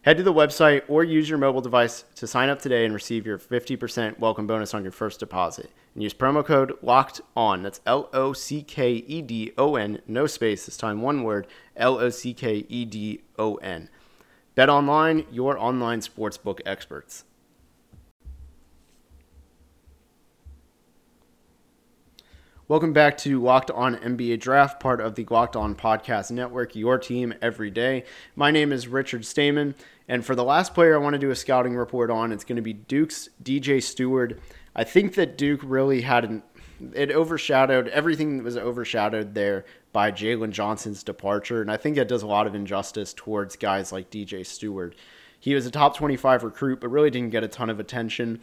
Head 0.05 0.19
to 0.19 0.23
the 0.23 0.35
website 0.35 0.83
or 0.87 1.03
use 1.03 1.31
your 1.31 1.39
mobile 1.39 1.63
device 1.63 2.05
to 2.17 2.27
sign 2.27 2.51
up 2.51 2.61
today 2.61 2.85
and 2.85 2.93
receive 2.93 3.25
your 3.25 3.39
50% 3.39 4.19
welcome 4.19 4.47
bonus 4.47 4.75
on 4.75 4.83
your 4.83 4.93
first 4.93 5.19
deposit. 5.19 5.71
And 5.95 6.03
use 6.03 6.13
promo 6.13 6.45
code 6.45 6.75
LOCKED 6.83 7.23
ON. 7.35 7.63
That's 7.63 7.81
L 7.87 8.11
O 8.13 8.35
C 8.35 8.63
K 8.63 8.97
E 8.97 9.23
D 9.23 9.53
O 9.57 9.77
N, 9.77 10.03
no 10.07 10.27
space, 10.27 10.67
this 10.67 10.77
time 10.77 11.01
one 11.01 11.23
word 11.23 11.47
L 11.75 11.99
O 11.99 12.11
C 12.11 12.35
K 12.35 12.67
E 12.69 12.85
D 12.85 13.23
O 13.39 13.55
N. 13.55 13.89
Bet 14.55 14.69
online, 14.69 15.25
your 15.33 15.59
online 15.59 16.03
sportsbook 16.03 16.61
experts. 16.67 17.25
Welcome 22.67 22.95
back 22.95 23.19
to 23.19 23.43
Locked 23.43 23.71
On 23.73 23.95
NBA 23.97 24.41
Draft, 24.41 24.81
part 24.81 24.99
of 24.99 25.17
the 25.17 25.27
Locked 25.29 25.55
On 25.55 25.75
Podcast 25.75 26.31
Network, 26.31 26.75
your 26.75 26.97
team 26.97 27.35
every 27.43 27.71
day. 27.71 28.05
My 28.35 28.51
name 28.51 28.73
is 28.73 28.89
Richard 28.89 29.27
Stamen, 29.27 29.75
and 30.09 30.25
for 30.25 30.35
the 30.35 30.45
last 30.45 30.75
player 30.75 30.95
I 30.95 30.99
want 30.99 31.15
to 31.15 31.19
do 31.19 31.31
a 31.31 31.37
scouting 31.37 31.77
report 31.77 32.11
on, 32.11 32.33
it's 32.33 32.45
going 32.45 32.57
to 32.57 32.63
be 32.63 32.73
Duke's 32.73 33.29
DJ 33.43 33.83
Steward. 33.83 34.41
I 34.77 34.85
think 34.85 35.15
that 35.15 35.39
Duke 35.39 35.61
really 35.63 36.03
had 36.03 36.25
an 36.25 36.43
it 36.93 37.13
overshadowed 37.13 37.89
everything 37.89 38.37
that 38.37 38.43
was 38.43 38.57
overshadowed 38.57 39.35
there 39.35 39.65
by 39.93 40.11
Jalen 40.11 40.51
Johnson's 40.51 41.05
departure, 41.05 41.61
and 41.61 41.71
I 41.71 41.77
think 41.77 41.97
it 41.97 42.09
does 42.09 42.23
a 42.23 42.27
lot 42.27 42.47
of 42.47 42.55
injustice 42.55 43.15
towards 43.15 43.57
guys 43.57 43.93
like 43.93 44.11
DJ 44.11 44.45
Steward. 44.45 44.97
He 45.39 45.55
was 45.55 45.67
a 45.67 45.71
top 45.71 45.97
25 45.97 46.43
recruit, 46.43 46.81
but 46.81 46.89
really 46.89 47.11
didn't 47.11 47.31
get 47.31 47.45
a 47.45 47.49
ton 47.49 47.71
of 47.71 47.79
attention. 47.79 48.41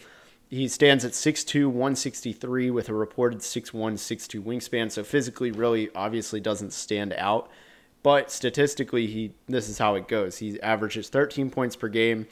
He 0.50 0.68
stands 0.68 1.04
at 1.04 1.12
6'2, 1.12 1.66
163 1.68 2.72
with 2.72 2.90
a 2.90 2.94
reported 2.94 3.40
6'1, 3.40 3.72
6'2 3.94 4.44
wingspan. 4.44 4.92
So 4.92 5.04
physically, 5.04 5.52
really, 5.52 5.90
obviously 5.96 6.40
doesn't 6.40 6.74
stand 6.74 7.14
out. 7.14 7.50
But 8.04 8.32
statistically, 8.32 9.08
he 9.08 9.34
this 9.48 9.70
is 9.70 9.78
how 9.78 9.96
it 9.96 10.08
goes. 10.08 10.38
He 10.38 10.60
averages 10.62 11.10
13 11.10 11.50
points 11.52 11.76
per 11.76 11.88
game, 11.88 12.28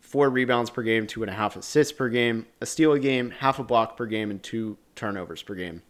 four 0.00 0.30
rebounds 0.30 0.70
per 0.70 0.82
game, 0.82 1.06
two 1.06 1.22
and 1.22 1.30
a 1.30 1.34
half 1.34 1.56
assists 1.56 1.92
per 1.92 2.08
game, 2.08 2.46
a 2.60 2.66
steal 2.66 2.92
a 2.92 2.98
game, 2.98 3.30
half 3.30 3.58
a 3.58 3.64
block 3.64 3.96
per 3.96 4.06
game, 4.06 4.30
and 4.30 4.42
two 4.42 4.78
turnovers 4.94 5.42
per 5.42 5.54
game. 5.54 5.82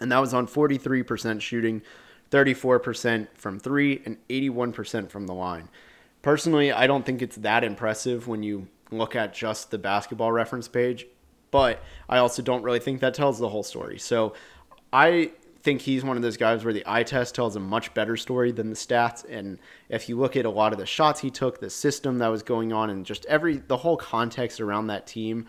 And 0.00 0.10
that 0.10 0.18
was 0.18 0.34
on 0.34 0.46
43% 0.46 1.40
shooting, 1.40 1.82
34% 2.30 3.28
from 3.34 3.60
three, 3.60 4.02
and 4.04 4.16
81% 4.28 5.10
from 5.10 5.26
the 5.26 5.34
line. 5.34 5.68
Personally, 6.22 6.72
I 6.72 6.86
don't 6.86 7.06
think 7.06 7.22
it's 7.22 7.36
that 7.36 7.62
impressive 7.62 8.26
when 8.26 8.42
you 8.42 8.68
look 8.90 9.14
at 9.14 9.34
just 9.34 9.70
the 9.70 9.78
basketball 9.78 10.32
reference 10.32 10.68
page, 10.68 11.06
but 11.50 11.82
I 12.08 12.18
also 12.18 12.42
don't 12.42 12.62
really 12.62 12.80
think 12.80 13.00
that 13.00 13.14
tells 13.14 13.38
the 13.38 13.48
whole 13.48 13.62
story. 13.62 13.98
So 13.98 14.34
I 14.92 15.32
think 15.62 15.80
he's 15.80 16.04
one 16.04 16.16
of 16.16 16.22
those 16.22 16.36
guys 16.36 16.64
where 16.64 16.74
the 16.74 16.82
eye 16.86 17.04
test 17.04 17.34
tells 17.34 17.54
a 17.54 17.60
much 17.60 17.94
better 17.94 18.16
story 18.16 18.50
than 18.50 18.70
the 18.70 18.76
stats. 18.76 19.24
And 19.28 19.58
if 19.88 20.08
you 20.08 20.18
look 20.18 20.36
at 20.36 20.44
a 20.44 20.50
lot 20.50 20.72
of 20.72 20.78
the 20.78 20.86
shots 20.86 21.20
he 21.20 21.30
took, 21.30 21.60
the 21.60 21.70
system 21.70 22.18
that 22.18 22.28
was 22.28 22.42
going 22.42 22.72
on, 22.72 22.90
and 22.90 23.06
just 23.06 23.24
every 23.26 23.58
the 23.58 23.76
whole 23.76 23.96
context 23.96 24.60
around 24.60 24.88
that 24.88 25.06
team, 25.06 25.46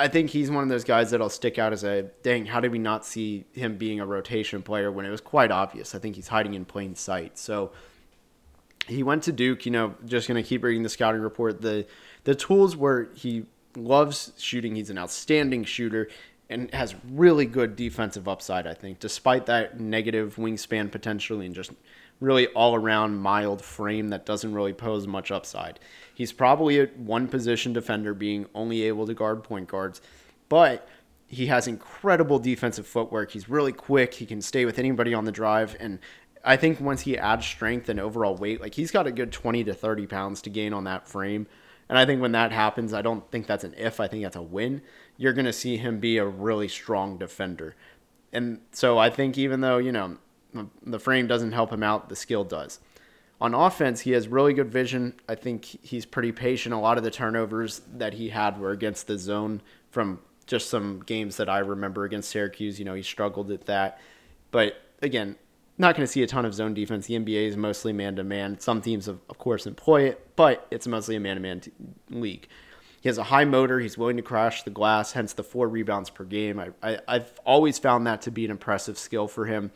I 0.00 0.08
think 0.08 0.30
he's 0.30 0.50
one 0.50 0.62
of 0.62 0.68
those 0.70 0.84
guys 0.84 1.10
that'll 1.10 1.28
stick 1.28 1.58
out 1.58 1.72
as 1.72 1.84
a 1.84 2.04
dang. 2.22 2.46
How 2.46 2.60
did 2.60 2.72
we 2.72 2.78
not 2.78 3.04
see 3.04 3.44
him 3.52 3.76
being 3.76 4.00
a 4.00 4.06
rotation 4.06 4.62
player 4.62 4.90
when 4.90 5.04
it 5.04 5.10
was 5.10 5.20
quite 5.20 5.50
obvious? 5.50 5.94
I 5.94 5.98
think 5.98 6.16
he's 6.16 6.28
hiding 6.28 6.54
in 6.54 6.64
plain 6.64 6.94
sight. 6.94 7.38
So 7.38 7.72
he 8.88 9.02
went 9.02 9.22
to 9.24 9.32
Duke. 9.32 9.66
You 9.66 9.72
know, 9.72 9.94
just 10.06 10.28
gonna 10.28 10.42
keep 10.42 10.64
reading 10.64 10.82
the 10.82 10.88
scouting 10.88 11.20
report. 11.20 11.60
The 11.60 11.86
the 12.24 12.34
tools 12.34 12.74
where 12.74 13.08
he 13.14 13.44
loves 13.76 14.32
shooting. 14.38 14.76
He's 14.76 14.88
an 14.88 14.96
outstanding 14.96 15.64
shooter 15.64 16.08
and 16.48 16.72
has 16.72 16.94
really 17.10 17.46
good 17.46 17.76
defensive 17.76 18.28
upside, 18.28 18.66
I 18.66 18.74
think, 18.74 19.00
despite 19.00 19.46
that 19.46 19.80
negative 19.80 20.36
wingspan 20.36 20.90
potentially 20.92 21.46
and 21.46 21.54
just 21.54 21.72
really 22.20 22.46
all 22.48 22.74
around 22.74 23.18
mild 23.18 23.62
frame 23.62 24.08
that 24.08 24.24
doesn't 24.24 24.54
really 24.54 24.72
pose 24.72 25.06
much 25.06 25.30
upside. 25.30 25.80
He's 26.14 26.32
probably 26.32 26.80
a 26.80 26.86
one 26.86 27.28
position 27.28 27.72
defender, 27.72 28.14
being 28.14 28.46
only 28.54 28.82
able 28.84 29.06
to 29.06 29.14
guard 29.14 29.42
point 29.44 29.68
guards, 29.68 30.00
but 30.48 30.88
he 31.26 31.46
has 31.46 31.66
incredible 31.66 32.38
defensive 32.38 32.86
footwork. 32.86 33.32
He's 33.32 33.48
really 33.48 33.72
quick. 33.72 34.14
He 34.14 34.26
can 34.26 34.40
stay 34.40 34.64
with 34.64 34.78
anybody 34.78 35.12
on 35.12 35.24
the 35.24 35.32
drive. 35.32 35.76
And 35.80 35.98
I 36.44 36.56
think 36.56 36.80
once 36.80 37.02
he 37.02 37.18
adds 37.18 37.44
strength 37.44 37.88
and 37.88 37.98
overall 37.98 38.36
weight, 38.36 38.60
like 38.60 38.74
he's 38.74 38.92
got 38.92 39.06
a 39.06 39.12
good 39.12 39.32
20 39.32 39.64
to 39.64 39.74
30 39.74 40.06
pounds 40.06 40.40
to 40.42 40.50
gain 40.50 40.72
on 40.72 40.84
that 40.84 41.08
frame. 41.08 41.48
And 41.88 41.98
I 41.98 42.06
think 42.06 42.20
when 42.20 42.32
that 42.32 42.52
happens, 42.52 42.94
I 42.94 43.02
don't 43.02 43.28
think 43.30 43.46
that's 43.46 43.64
an 43.64 43.74
if, 43.76 44.00
I 44.00 44.08
think 44.08 44.22
that's 44.22 44.36
a 44.36 44.42
win. 44.42 44.82
You're 45.16 45.32
going 45.32 45.46
to 45.46 45.52
see 45.52 45.76
him 45.76 45.98
be 45.98 46.18
a 46.18 46.26
really 46.26 46.68
strong 46.68 47.18
defender. 47.18 47.74
And 48.32 48.60
so 48.72 48.98
I 48.98 49.10
think 49.10 49.38
even 49.38 49.60
though, 49.60 49.78
you 49.78 49.92
know, 49.92 50.18
the 50.84 50.98
frame 50.98 51.26
doesn't 51.26 51.52
help 51.52 51.72
him 51.72 51.82
out, 51.82 52.08
the 52.08 52.16
skill 52.16 52.44
does. 52.44 52.80
On 53.40 53.54
offense, 53.54 54.00
he 54.00 54.12
has 54.12 54.28
really 54.28 54.54
good 54.54 54.70
vision. 54.70 55.14
I 55.28 55.34
think 55.34 55.64
he's 55.64 56.06
pretty 56.06 56.32
patient. 56.32 56.74
A 56.74 56.78
lot 56.78 56.96
of 56.96 57.04
the 57.04 57.10
turnovers 57.10 57.82
that 57.94 58.14
he 58.14 58.30
had 58.30 58.58
were 58.58 58.70
against 58.70 59.06
the 59.06 59.18
zone 59.18 59.60
from 59.90 60.20
just 60.46 60.70
some 60.70 61.02
games 61.04 61.36
that 61.36 61.48
I 61.48 61.58
remember 61.58 62.04
against 62.04 62.30
Syracuse. 62.30 62.78
You 62.78 62.86
know, 62.86 62.94
he 62.94 63.02
struggled 63.02 63.50
at 63.50 63.66
that. 63.66 64.00
But 64.50 64.80
again, 65.02 65.36
not 65.78 65.94
going 65.94 66.06
to 66.06 66.10
see 66.10 66.22
a 66.22 66.26
ton 66.26 66.46
of 66.46 66.54
zone 66.54 66.72
defense. 66.72 67.06
The 67.06 67.18
NBA 67.18 67.48
is 67.48 67.56
mostly 67.56 67.92
man 67.92 68.16
to 68.16 68.24
man. 68.24 68.58
Some 68.58 68.80
teams, 68.80 69.08
of, 69.08 69.20
of 69.28 69.36
course, 69.38 69.66
employ 69.66 70.04
it, 70.04 70.34
but 70.36 70.66
it's 70.70 70.86
mostly 70.86 71.16
a 71.16 71.20
man 71.20 71.36
to 71.36 71.42
man 71.42 71.60
league. 72.08 72.48
He 73.06 73.08
has 73.08 73.18
a 73.18 73.22
high 73.22 73.44
motor. 73.44 73.78
He's 73.78 73.96
willing 73.96 74.16
to 74.16 74.22
crash 74.24 74.64
the 74.64 74.70
glass, 74.70 75.12
hence 75.12 75.32
the 75.32 75.44
four 75.44 75.68
rebounds 75.68 76.10
per 76.10 76.24
game. 76.24 76.58
I, 76.58 76.70
I, 76.82 76.98
I've 77.06 77.38
always 77.46 77.78
found 77.78 78.04
that 78.08 78.22
to 78.22 78.32
be 78.32 78.44
an 78.44 78.50
impressive 78.50 78.98
skill 78.98 79.28
for 79.28 79.46
him. 79.46 79.70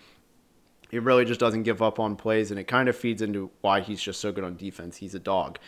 He 0.90 0.98
really 0.98 1.24
just 1.24 1.38
doesn't 1.38 1.62
give 1.62 1.80
up 1.80 2.00
on 2.00 2.16
plays, 2.16 2.50
and 2.50 2.58
it 2.58 2.64
kind 2.64 2.88
of 2.88 2.96
feeds 2.96 3.22
into 3.22 3.52
why 3.60 3.82
he's 3.82 4.02
just 4.02 4.18
so 4.18 4.32
good 4.32 4.42
on 4.42 4.56
defense. 4.56 4.96
He's 4.96 5.14
a 5.14 5.20
dog. 5.20 5.60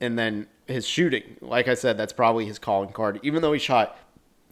And 0.00 0.18
then 0.18 0.46
his 0.66 0.86
shooting, 0.88 1.36
like 1.42 1.68
I 1.68 1.74
said, 1.74 1.98
that's 1.98 2.14
probably 2.14 2.46
his 2.46 2.58
calling 2.58 2.92
card. 2.92 3.20
Even 3.22 3.42
though 3.42 3.52
he 3.52 3.58
shot 3.58 3.98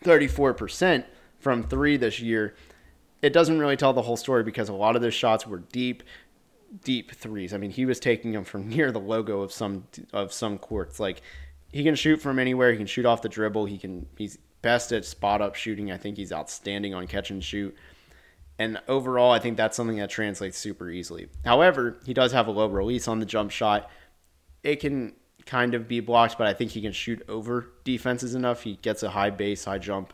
34% 0.02 1.06
from 1.38 1.62
three 1.62 1.96
this 1.96 2.20
year, 2.20 2.54
it 3.22 3.32
doesn't 3.32 3.58
really 3.58 3.78
tell 3.78 3.94
the 3.94 4.02
whole 4.02 4.18
story 4.18 4.42
because 4.42 4.68
a 4.68 4.74
lot 4.74 4.94
of 4.94 5.00
those 5.00 5.14
shots 5.14 5.46
were 5.46 5.60
deep, 5.72 6.02
deep 6.84 7.12
threes. 7.12 7.54
I 7.54 7.56
mean, 7.56 7.70
he 7.70 7.86
was 7.86 7.98
taking 7.98 8.32
them 8.32 8.44
from 8.44 8.68
near 8.68 8.92
the 8.92 9.00
logo 9.00 9.40
of 9.40 9.52
some 9.52 9.84
of 10.12 10.34
some 10.34 10.58
courts. 10.58 11.00
Like 11.00 11.22
he 11.72 11.82
can 11.84 11.94
shoot 11.94 12.20
from 12.20 12.38
anywhere. 12.38 12.70
He 12.72 12.78
can 12.78 12.86
shoot 12.86 13.06
off 13.06 13.22
the 13.22 13.28
dribble. 13.28 13.66
He 13.66 13.78
can. 13.78 14.06
He's 14.16 14.38
best 14.62 14.92
at 14.92 15.04
spot 15.04 15.40
up 15.40 15.54
shooting. 15.54 15.90
I 15.90 15.96
think 15.96 16.16
he's 16.16 16.32
outstanding 16.32 16.94
on 16.94 17.06
catch 17.06 17.30
and 17.30 17.42
shoot. 17.42 17.74
And 18.58 18.80
overall, 18.88 19.32
I 19.32 19.38
think 19.38 19.56
that's 19.56 19.76
something 19.76 19.96
that 19.96 20.10
translates 20.10 20.58
super 20.58 20.90
easily. 20.90 21.28
However, 21.44 21.98
he 22.04 22.12
does 22.12 22.32
have 22.32 22.46
a 22.46 22.50
low 22.50 22.66
release 22.66 23.08
on 23.08 23.18
the 23.18 23.24
jump 23.26 23.50
shot. 23.50 23.90
It 24.62 24.76
can 24.76 25.14
kind 25.46 25.74
of 25.74 25.88
be 25.88 26.00
blocked, 26.00 26.36
but 26.36 26.46
I 26.46 26.52
think 26.52 26.72
he 26.72 26.82
can 26.82 26.92
shoot 26.92 27.22
over 27.26 27.68
defenses 27.84 28.34
enough. 28.34 28.62
He 28.62 28.76
gets 28.76 29.02
a 29.02 29.08
high 29.08 29.30
base, 29.30 29.64
high 29.64 29.78
jump 29.78 30.12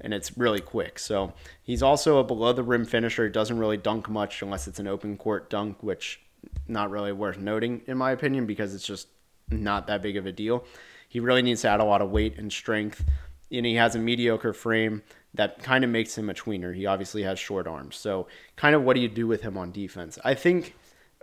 and 0.00 0.12
it's 0.12 0.36
really 0.36 0.60
quick. 0.60 0.98
So 0.98 1.32
he's 1.62 1.82
also 1.82 2.18
a 2.18 2.24
below 2.24 2.52
the 2.52 2.62
rim 2.62 2.84
finisher. 2.84 3.24
He 3.24 3.30
doesn't 3.30 3.58
really 3.58 3.78
dunk 3.78 4.08
much 4.08 4.42
unless 4.42 4.68
it's 4.68 4.78
an 4.78 4.86
open 4.86 5.16
court 5.16 5.50
dunk, 5.50 5.82
which 5.82 6.20
not 6.68 6.90
really 6.90 7.12
worth 7.12 7.38
noting 7.38 7.80
in 7.86 7.96
my 7.96 8.10
opinion 8.10 8.44
because 8.44 8.74
it's 8.74 8.86
just 8.86 9.08
not 9.50 9.86
that 9.86 10.02
big 10.02 10.16
of 10.16 10.26
a 10.26 10.32
deal. 10.32 10.64
He 11.14 11.20
really 11.20 11.42
needs 11.42 11.60
to 11.60 11.68
add 11.68 11.78
a 11.78 11.84
lot 11.84 12.02
of 12.02 12.10
weight 12.10 12.38
and 12.38 12.52
strength. 12.52 13.04
And 13.52 13.64
he 13.64 13.76
has 13.76 13.94
a 13.94 14.00
mediocre 14.00 14.52
frame 14.52 15.04
that 15.32 15.62
kind 15.62 15.84
of 15.84 15.90
makes 15.90 16.18
him 16.18 16.28
a 16.28 16.34
tweener. 16.34 16.74
He 16.74 16.86
obviously 16.86 17.22
has 17.22 17.38
short 17.38 17.68
arms. 17.68 17.94
So 17.94 18.26
kind 18.56 18.74
of 18.74 18.82
what 18.82 18.94
do 18.94 19.00
you 19.00 19.08
do 19.08 19.28
with 19.28 19.40
him 19.42 19.56
on 19.56 19.70
defense? 19.70 20.18
I 20.24 20.34
think 20.34 20.74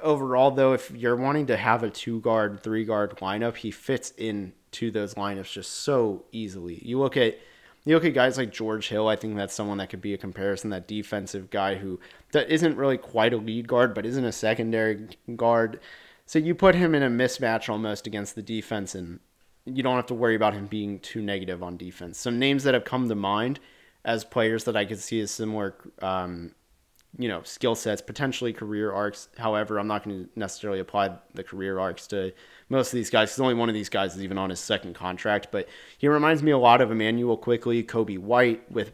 overall 0.02 0.50
though, 0.50 0.72
if 0.72 0.92
you're 0.92 1.18
wanting 1.18 1.48
to 1.48 1.58
have 1.58 1.84
a 1.84 1.90
two 1.90 2.22
guard, 2.22 2.64
three 2.64 2.86
guard 2.86 3.18
lineup, 3.18 3.58
he 3.58 3.70
fits 3.70 4.14
in 4.18 4.54
to 4.72 4.92
those 4.92 5.16
lineups 5.16 5.52
just 5.52 5.74
so 5.74 6.24
easily. 6.32 6.82
You 6.86 6.98
look 6.98 7.18
at 7.18 7.38
you 7.84 7.94
look 7.94 8.06
at 8.06 8.14
guys 8.14 8.38
like 8.38 8.54
George 8.54 8.88
Hill, 8.88 9.10
I 9.10 9.18
think 9.18 9.36
that's 9.36 9.54
someone 9.54 9.80
that 9.80 9.90
could 9.90 10.00
be 10.00 10.14
a 10.14 10.18
comparison, 10.18 10.70
that 10.70 10.88
defensive 10.88 11.50
guy 11.50 11.76
who 11.76 12.00
that 12.32 12.50
isn't 12.50 12.78
really 12.78 12.98
quite 12.98 13.34
a 13.34 13.38
lead 13.38 13.68
guard, 13.68 13.94
but 13.94 14.06
isn't 14.06 14.24
a 14.24 14.32
secondary 14.32 15.10
guard. 15.36 15.82
So 16.26 16.40
you 16.40 16.56
put 16.56 16.76
him 16.76 16.96
in 16.96 17.04
a 17.04 17.10
mismatch 17.10 17.68
almost 17.68 18.08
against 18.08 18.36
the 18.36 18.42
defense, 18.42 18.96
and 18.96 19.20
you 19.66 19.84
don't 19.84 19.96
have 19.96 20.08
to 20.08 20.14
worry 20.14 20.36
about 20.36 20.54
him 20.54 20.68
being 20.68 21.00
too 21.00 21.22
negative 21.22 21.62
on 21.62 21.78
defense. 21.78 22.18
Some 22.18 22.40
names 22.40 22.64
that 22.64 22.74
have 22.74 22.84
come 22.84 23.08
to 23.10 23.16
mind 23.16 23.60
as 24.04 24.24
players 24.24 24.64
that 24.64 24.76
I 24.76 24.86
could 24.86 25.00
see 25.00 25.22
as 25.22 25.30
similar 25.32 25.76
um, 26.02 26.56
you 27.18 27.28
know 27.28 27.44
skill 27.44 27.76
sets, 27.76 28.02
potentially 28.02 28.54
career 28.54 28.92
arcs. 28.92 29.28
However, 29.38 29.80
I'm 29.80 29.88
not 29.88 30.04
going 30.04 30.26
to 30.26 30.30
necessarily 30.36 30.80
apply 30.80 31.18
the 31.34 31.44
career 31.44 31.80
arcs 31.80 32.08
to 32.08 32.34
most 32.70 32.88
of 32.88 32.94
these 32.94 33.10
guys 33.10 33.30
because 33.30 33.42
only 33.42 33.54
one 33.54 33.70
of 33.70 33.76
these 33.76 33.90
guys 33.90 34.16
is 34.16 34.24
even 34.24 34.38
on 34.38 34.50
his 34.50 34.60
second 34.60 34.96
contract. 34.96 35.50
But 35.52 35.68
he 35.98 36.08
reminds 36.08 36.42
me 36.42 36.52
a 36.52 36.58
lot 36.58 36.82
of 36.82 36.92
Immanuel 36.92 37.38
Quickley, 37.38 37.84
Coby 37.84 38.18
White, 38.18 38.72
with 38.72 38.94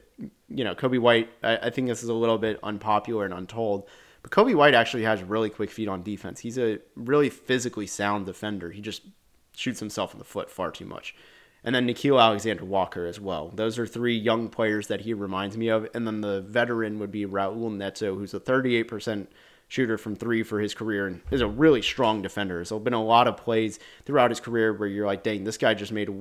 you 0.49 0.63
know, 0.63 0.73
Coby 0.73 0.99
White, 0.99 1.29
I, 1.43 1.57
I 1.57 1.69
think 1.69 1.87
this 1.87 2.01
is 2.01 2.09
a 2.09 2.13
little 2.13 2.37
bit 2.37 2.59
unpopular 2.63 3.25
and 3.25 3.33
untold, 3.33 3.87
but 4.23 4.31
Coby 4.31 4.55
White 4.55 4.73
actually 4.73 5.03
has 5.03 5.21
really 5.21 5.49
quick 5.49 5.69
feet 5.69 5.87
on 5.87 6.01
defense. 6.03 6.39
He's 6.39 6.57
a 6.57 6.79
really 6.95 7.29
physically 7.29 7.85
sound 7.85 8.25
defender. 8.25 8.71
He 8.71 8.81
just 8.81 9.03
shoots 9.57 9.79
himself 9.79 10.13
in 10.13 10.19
the 10.19 10.25
foot 10.25 10.49
far 10.49 10.71
too 10.71 10.85
much. 10.85 11.15
And 11.63 11.73
then 11.75 11.87
Nickeil 11.87 12.21
Alexander 12.21 12.63
Walker 12.63 13.05
as 13.05 13.19
well. 13.19 13.51
Those 13.53 13.79
are 13.79 13.87
three 13.87 14.17
young 14.17 14.47
players 14.47 14.87
that 14.87 15.01
he 15.01 15.13
reminds 15.13 15.57
me 15.57 15.67
of. 15.69 15.89
And 15.93 16.05
then 16.05 16.21
the 16.21 16.41
veteran 16.41 16.99
would 16.99 17.11
be 17.11 17.25
Raul 17.25 17.75
Neto, 17.75 18.15
who's 18.15 18.33
a 18.33 18.39
38% 18.39 19.27
shooter 19.67 19.97
from 19.97 20.15
three 20.15 20.43
for 20.43 20.61
his 20.61 20.73
career 20.73 21.07
and 21.07 21.21
is 21.31 21.41
a 21.41 21.47
really 21.47 21.81
strong 21.81 22.21
defender. 22.21 22.63
So, 22.63 22.75
there 22.75 22.79
have 22.79 22.83
been 22.85 22.93
a 22.93 23.03
lot 23.03 23.27
of 23.27 23.35
plays 23.35 23.79
throughout 24.05 24.31
his 24.31 24.39
career 24.39 24.71
where 24.71 24.87
you're 24.87 25.07
like, 25.07 25.23
dang, 25.23 25.43
this 25.43 25.57
guy 25.57 25.73
just 25.73 25.91
made 25.91 26.09
a 26.09 26.15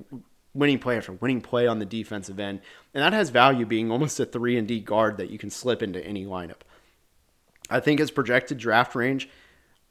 winning 0.52 0.78
play 0.78 0.96
after 0.96 1.12
winning 1.12 1.42
play 1.42 1.66
on 1.66 1.78
the 1.78 1.84
defensive 1.84 2.40
end. 2.40 2.60
And 2.94 3.02
that 3.02 3.12
has 3.12 3.30
value 3.30 3.66
being 3.66 3.92
almost 3.92 4.18
a 4.18 4.24
3 4.24 4.56
and 4.56 4.66
D 4.66 4.80
guard 4.80 5.18
that 5.18 5.30
you 5.30 5.38
can 5.38 5.50
slip 5.50 5.82
into 5.82 6.04
any 6.04 6.24
lineup. 6.24 6.62
I 7.68 7.80
think 7.80 8.00
his 8.00 8.10
projected 8.10 8.58
draft 8.58 8.94
range, 8.94 9.28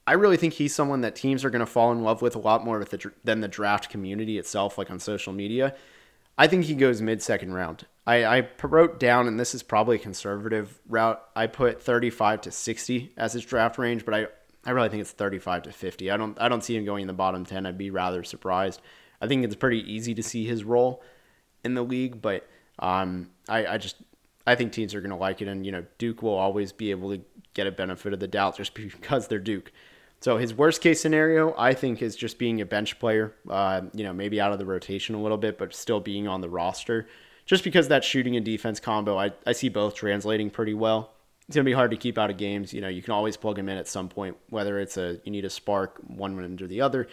I 0.07 0.13
really 0.13 0.37
think 0.37 0.53
he's 0.53 0.75
someone 0.75 1.01
that 1.01 1.15
teams 1.15 1.43
are 1.43 1.49
going 1.49 1.61
to 1.61 1.65
fall 1.65 1.91
in 1.91 2.03
love 2.03 2.21
with 2.21 2.35
a 2.35 2.39
lot 2.39 2.63
more 2.63 2.83
the, 2.83 3.11
than 3.23 3.41
the 3.41 3.47
draft 3.47 3.89
community 3.89 4.37
itself, 4.37 4.77
like 4.77 4.91
on 4.91 4.99
social 4.99 5.33
media. 5.33 5.75
I 6.37 6.47
think 6.47 6.65
he 6.65 6.75
goes 6.75 7.01
mid 7.01 7.21
second 7.21 7.53
round. 7.53 7.85
I, 8.05 8.23
I 8.25 8.47
wrote 8.61 8.99
down, 8.99 9.27
and 9.27 9.39
this 9.39 9.55
is 9.55 9.63
probably 9.63 9.95
a 9.95 9.99
conservative 9.99 10.79
route. 10.87 11.21
I 11.35 11.47
put 11.47 11.81
35 11.81 12.41
to 12.41 12.51
60 12.51 13.13
as 13.17 13.33
his 13.33 13.45
draft 13.45 13.77
range, 13.77 14.05
but 14.05 14.13
I, 14.13 14.27
I 14.65 14.71
really 14.71 14.89
think 14.89 15.01
it's 15.01 15.11
35 15.11 15.63
to 15.63 15.71
50. 15.71 16.11
I 16.11 16.17
don't 16.17 16.39
I 16.39 16.49
don't 16.49 16.63
see 16.63 16.75
him 16.75 16.85
going 16.85 17.01
in 17.01 17.07
the 17.07 17.13
bottom 17.13 17.45
10. 17.45 17.65
I'd 17.65 17.77
be 17.77 17.89
rather 17.89 18.23
surprised. 18.23 18.81
I 19.21 19.27
think 19.27 19.43
it's 19.43 19.55
pretty 19.55 19.91
easy 19.91 20.13
to 20.13 20.23
see 20.23 20.45
his 20.45 20.63
role 20.63 21.01
in 21.63 21.73
the 21.73 21.83
league, 21.83 22.21
but 22.21 22.47
um, 22.79 23.31
I, 23.49 23.65
I 23.65 23.77
just 23.77 23.95
I 24.45 24.55
think 24.55 24.71
teams 24.71 24.93
are 24.93 25.01
going 25.01 25.11
to 25.11 25.15
like 25.15 25.41
it, 25.41 25.47
and 25.47 25.65
you 25.65 25.71
know 25.71 25.85
Duke 25.97 26.21
will 26.21 26.35
always 26.35 26.71
be 26.71 26.91
able 26.91 27.15
to 27.15 27.21
get 27.53 27.65
a 27.65 27.71
benefit 27.71 28.13
of 28.13 28.19
the 28.19 28.27
doubt 28.27 28.57
just 28.57 28.73
because 28.75 29.27
they're 29.27 29.39
Duke. 29.39 29.71
So 30.21 30.37
his 30.37 30.53
worst 30.53 30.81
case 30.81 31.01
scenario, 31.01 31.53
I 31.57 31.73
think, 31.73 32.01
is 32.01 32.15
just 32.15 32.39
being 32.39 32.61
a 32.61 32.65
bench 32.65 32.99
player. 32.99 33.35
Uh, 33.49 33.81
you 33.93 34.03
know, 34.03 34.13
maybe 34.13 34.41
out 34.41 34.51
of 34.51 34.59
the 34.59 34.65
rotation 34.65 35.15
a 35.15 35.21
little 35.21 35.37
bit, 35.37 35.57
but 35.57 35.73
still 35.75 35.99
being 35.99 36.27
on 36.27 36.41
the 36.41 36.49
roster. 36.49 37.07
Just 37.45 37.63
because 37.63 37.89
that 37.89 38.03
shooting 38.03 38.35
and 38.35 38.43
defense 38.43 38.79
combo, 38.79 39.19
I, 39.19 39.31
I 39.45 39.51
see 39.51 39.69
both 39.69 39.93
translating 39.93 40.49
pretty 40.49 40.73
well. 40.73 41.11
It's 41.47 41.55
gonna 41.55 41.63
be 41.63 41.73
hard 41.73 41.91
to 41.91 41.97
keep 41.97 42.17
out 42.17 42.31
of 42.31 42.37
games. 42.37 42.73
You 42.73 42.81
know, 42.81 42.87
you 42.87 43.03
can 43.03 43.13
always 43.13 43.37
plug 43.37 43.59
him 43.59 43.69
in 43.69 43.77
at 43.77 43.87
some 43.87 44.09
point, 44.09 44.35
whether 44.49 44.79
it's 44.79 44.97
a 44.97 45.19
you 45.23 45.31
need 45.31 45.45
a 45.45 45.49
spark 45.49 45.99
one 46.07 46.43
end 46.43 46.63
or 46.63 46.67
the 46.67 46.81
other 46.81 47.07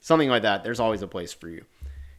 something 0.00 0.28
like 0.28 0.42
that, 0.42 0.64
there's 0.64 0.80
always 0.80 1.02
a 1.02 1.08
place 1.08 1.32
for 1.32 1.48
you. 1.48 1.64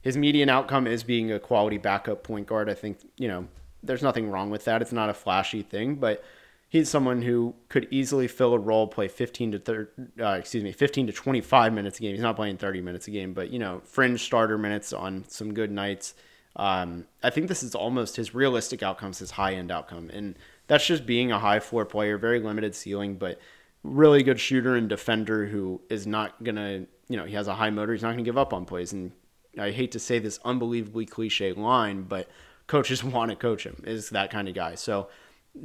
His 0.02 0.18
median 0.18 0.50
outcome 0.50 0.88
is 0.88 1.04
being 1.04 1.32
a 1.32 1.40
quality 1.40 1.78
backup 1.78 2.24
point 2.24 2.48
guard. 2.48 2.70
I 2.70 2.74
think, 2.74 3.00
you 3.18 3.28
know, 3.28 3.48
there's 3.84 4.04
nothing 4.04 4.30
wrong 4.30 4.50
with 4.50 4.66
that. 4.66 4.82
It's 4.82 4.92
not 4.92 5.10
a 5.10 5.14
flashy 5.14 5.62
thing, 5.62 5.96
but 5.96 6.24
he's 6.70 6.90
someone 6.90 7.22
who 7.22 7.56
could 7.68 7.88
easily 7.92 8.28
fill 8.28 8.54
a 8.54 8.60
role, 8.60 8.88
play 8.88 9.08
15 9.08 9.52
to 9.54 9.60
30, 9.60 9.92
uh, 10.22 10.30
excuse 10.32 10.64
me, 10.64 10.72
15 10.72 11.08
to 11.08 11.14
25 11.14 11.74
minutes 11.74 12.00
a 12.00 12.02
game. 12.02 12.14
He's 12.14 12.22
not 12.22 12.36
playing 12.36 12.58
30 12.58 12.82
minutes 12.82 13.08
a 13.08 13.12
game, 13.12 13.34
but 13.34 13.50
you 13.50 13.60
know, 13.60 13.82
fringe 13.84 14.24
starter 14.24 14.58
minutes 14.58 14.94
on 14.94 15.26
some 15.28 15.54
good 15.54 15.72
nights. 15.72 16.14
Um, 16.56 17.06
I 17.24 17.30
think 17.30 17.48
this 17.48 17.64
is 17.64 17.76
almost 17.76 18.16
his 18.16 18.34
realistic 18.34 18.84
outcomes, 18.84 19.20
his 19.20 19.32
high 19.32 19.54
end 19.54 19.72
outcome, 19.72 20.10
and 20.12 20.36
that's 20.68 20.86
just 20.86 21.06
being 21.06 21.32
a 21.32 21.40
high 21.40 21.60
floor 21.60 21.86
player, 21.86 22.18
very 22.18 22.40
limited 22.40 22.76
ceiling, 22.76 23.16
but 23.16 23.40
really 23.84 24.24
good 24.24 24.40
shooter 24.40 24.76
and 24.76 24.90
defender 24.90 25.46
who 25.46 25.82
is 25.90 26.06
not 26.06 26.44
gonna 26.44 26.86
you 27.10 27.18
know, 27.18 27.26
he 27.26 27.34
has 27.34 27.48
a 27.48 27.56
high 27.56 27.72
motor. 27.72 27.92
He's 27.92 28.04
not 28.04 28.16
to 28.16 28.22
give 28.22 28.38
up 28.38 28.54
on 28.54 28.66
plays. 28.66 28.94
And 28.94 29.12
I 29.58 29.72
hate 29.72 29.92
to 29.92 30.00
say 30.00 30.20
this 30.20 30.40
unbelievably 30.46 31.08
cliche 31.08 31.52
line, 31.52 32.04
but 32.04 32.30
coaches 32.68 33.04
want 33.04 33.32
to 33.32 33.36
coach 33.36 33.66
him. 33.66 33.84
Is 33.86 34.12
that 34.12 34.32
kind 34.32 34.48
of 34.48 34.54
guy. 34.54 34.76
So 34.76 35.10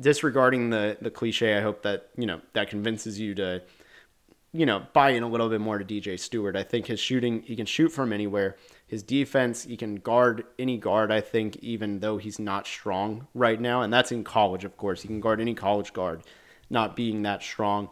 disregarding 0.00 0.70
the 0.70 0.96
the 1.00 1.10
cliche, 1.10 1.56
I 1.56 1.60
hope 1.60 1.82
that 1.82 2.10
you 2.16 2.26
know 2.26 2.40
that 2.52 2.68
convinces 2.68 3.18
you 3.18 3.34
to 3.36 3.62
you 4.52 4.66
know 4.66 4.86
buy 4.92 5.10
in 5.10 5.22
a 5.22 5.28
little 5.28 5.48
bit 5.48 5.60
more 5.60 5.78
to 5.78 5.84
DJ 5.84 6.18
Steward. 6.18 6.56
I 6.56 6.62
think 6.62 6.86
his 6.86 7.00
shooting, 7.00 7.42
he 7.42 7.56
can 7.56 7.66
shoot 7.66 7.90
from 7.90 8.12
anywhere. 8.12 8.56
His 8.86 9.02
defense, 9.02 9.64
he 9.64 9.76
can 9.76 9.96
guard 9.96 10.44
any 10.58 10.76
guard. 10.76 11.10
I 11.10 11.20
think 11.20 11.56
even 11.56 12.00
though 12.00 12.18
he's 12.18 12.38
not 12.38 12.66
strong 12.66 13.26
right 13.34 13.60
now, 13.60 13.82
and 13.82 13.92
that's 13.92 14.12
in 14.12 14.24
college, 14.24 14.64
of 14.64 14.76
course, 14.76 15.02
he 15.02 15.08
can 15.08 15.20
guard 15.20 15.40
any 15.40 15.54
college 15.54 15.92
guard, 15.92 16.22
not 16.70 16.96
being 16.96 17.22
that 17.22 17.42
strong 17.42 17.88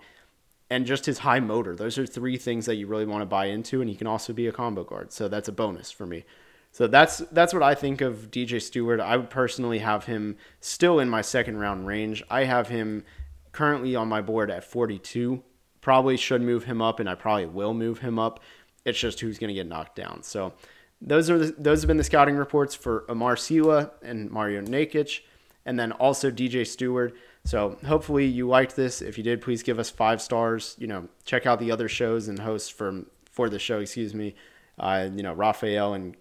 and 0.72 0.86
just 0.86 1.04
his 1.04 1.18
high 1.18 1.38
motor. 1.38 1.76
Those 1.76 1.98
are 1.98 2.06
three 2.06 2.38
things 2.38 2.64
that 2.64 2.76
you 2.76 2.86
really 2.86 3.04
want 3.04 3.20
to 3.20 3.26
buy 3.26 3.46
into, 3.46 3.82
and 3.82 3.90
he 3.90 3.94
can 3.94 4.06
also 4.06 4.32
be 4.32 4.46
a 4.46 4.52
combo 4.52 4.84
guard. 4.84 5.12
So 5.12 5.28
that's 5.28 5.48
a 5.48 5.52
bonus 5.52 5.90
for 5.90 6.06
me. 6.06 6.24
So 6.72 6.86
that's 6.86 7.18
that's 7.18 7.52
what 7.52 7.62
I 7.62 7.74
think 7.74 8.00
of 8.00 8.30
DJ 8.30 8.60
Steward. 8.60 8.98
I 8.98 9.18
would 9.18 9.28
personally 9.28 9.78
have 9.78 10.06
him 10.06 10.36
still 10.60 10.98
in 10.98 11.08
my 11.08 11.20
second 11.20 11.58
round 11.58 11.86
range. 11.86 12.22
I 12.30 12.44
have 12.44 12.68
him 12.68 13.04
currently 13.52 13.94
on 13.94 14.08
my 14.08 14.22
board 14.22 14.50
at 14.50 14.64
42. 14.64 15.42
Probably 15.82 16.16
should 16.16 16.40
move 16.40 16.64
him 16.64 16.80
up, 16.80 16.98
and 16.98 17.10
I 17.10 17.14
probably 17.14 17.46
will 17.46 17.74
move 17.74 17.98
him 17.98 18.18
up. 18.18 18.40
It's 18.86 18.98
just 18.98 19.20
who's 19.20 19.38
going 19.38 19.48
to 19.48 19.54
get 19.54 19.68
knocked 19.68 19.96
down. 19.96 20.22
So 20.22 20.54
those 21.02 21.28
are 21.28 21.38
the, 21.38 21.54
those 21.58 21.82
have 21.82 21.88
been 21.88 21.98
the 21.98 22.04
scouting 22.04 22.36
reports 22.36 22.74
for 22.74 23.04
Amar 23.08 23.36
Sylla 23.36 23.90
and 24.02 24.30
Mario 24.30 24.62
Nakic, 24.62 25.20
and 25.66 25.78
then 25.78 25.92
also 25.92 26.30
DJ 26.30 26.66
Steward. 26.66 27.12
So 27.44 27.76
hopefully 27.86 28.24
you 28.24 28.48
liked 28.48 28.76
this. 28.76 29.02
If 29.02 29.18
you 29.18 29.24
did, 29.24 29.42
please 29.42 29.62
give 29.62 29.78
us 29.78 29.90
five 29.90 30.22
stars. 30.22 30.74
You 30.78 30.86
know, 30.86 31.08
check 31.24 31.44
out 31.44 31.58
the 31.58 31.70
other 31.70 31.88
shows 31.88 32.28
and 32.28 32.38
hosts 32.38 32.70
from 32.70 33.06
for 33.30 33.50
the 33.50 33.58
show. 33.58 33.80
Excuse 33.80 34.14
me. 34.14 34.34
Uh, 34.78 35.10
you 35.14 35.22
know, 35.22 35.34
Raphael 35.34 35.92
and 35.92 36.16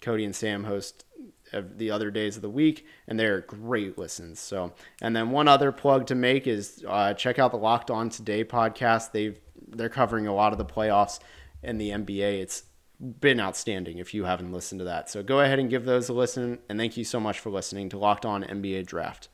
Cody 0.00 0.24
and 0.24 0.34
Sam 0.34 0.64
host 0.64 1.04
the 1.52 1.90
other 1.90 2.10
days 2.10 2.36
of 2.36 2.42
the 2.42 2.50
week, 2.50 2.86
and 3.06 3.18
they're 3.18 3.42
great 3.42 3.98
listens. 3.98 4.40
So, 4.40 4.72
and 5.00 5.14
then 5.14 5.30
one 5.30 5.48
other 5.48 5.72
plug 5.72 6.06
to 6.06 6.14
make 6.14 6.46
is 6.46 6.84
uh, 6.86 7.14
check 7.14 7.38
out 7.38 7.50
the 7.50 7.58
Locked 7.58 7.90
On 7.90 8.08
Today 8.08 8.44
podcast. 8.44 9.12
They've 9.12 9.38
they're 9.68 9.88
covering 9.88 10.26
a 10.26 10.34
lot 10.34 10.52
of 10.52 10.58
the 10.58 10.64
playoffs 10.64 11.18
in 11.62 11.78
the 11.78 11.90
NBA. 11.90 12.40
It's 12.40 12.64
been 13.00 13.40
outstanding 13.40 13.98
if 13.98 14.14
you 14.14 14.24
haven't 14.24 14.52
listened 14.52 14.78
to 14.78 14.84
that. 14.84 15.10
So 15.10 15.22
go 15.22 15.40
ahead 15.40 15.58
and 15.58 15.68
give 15.68 15.84
those 15.84 16.08
a 16.08 16.12
listen. 16.12 16.58
And 16.68 16.78
thank 16.78 16.96
you 16.96 17.04
so 17.04 17.20
much 17.20 17.40
for 17.40 17.50
listening 17.50 17.88
to 17.90 17.98
Locked 17.98 18.24
On 18.24 18.42
NBA 18.42 18.86
Draft. 18.86 19.28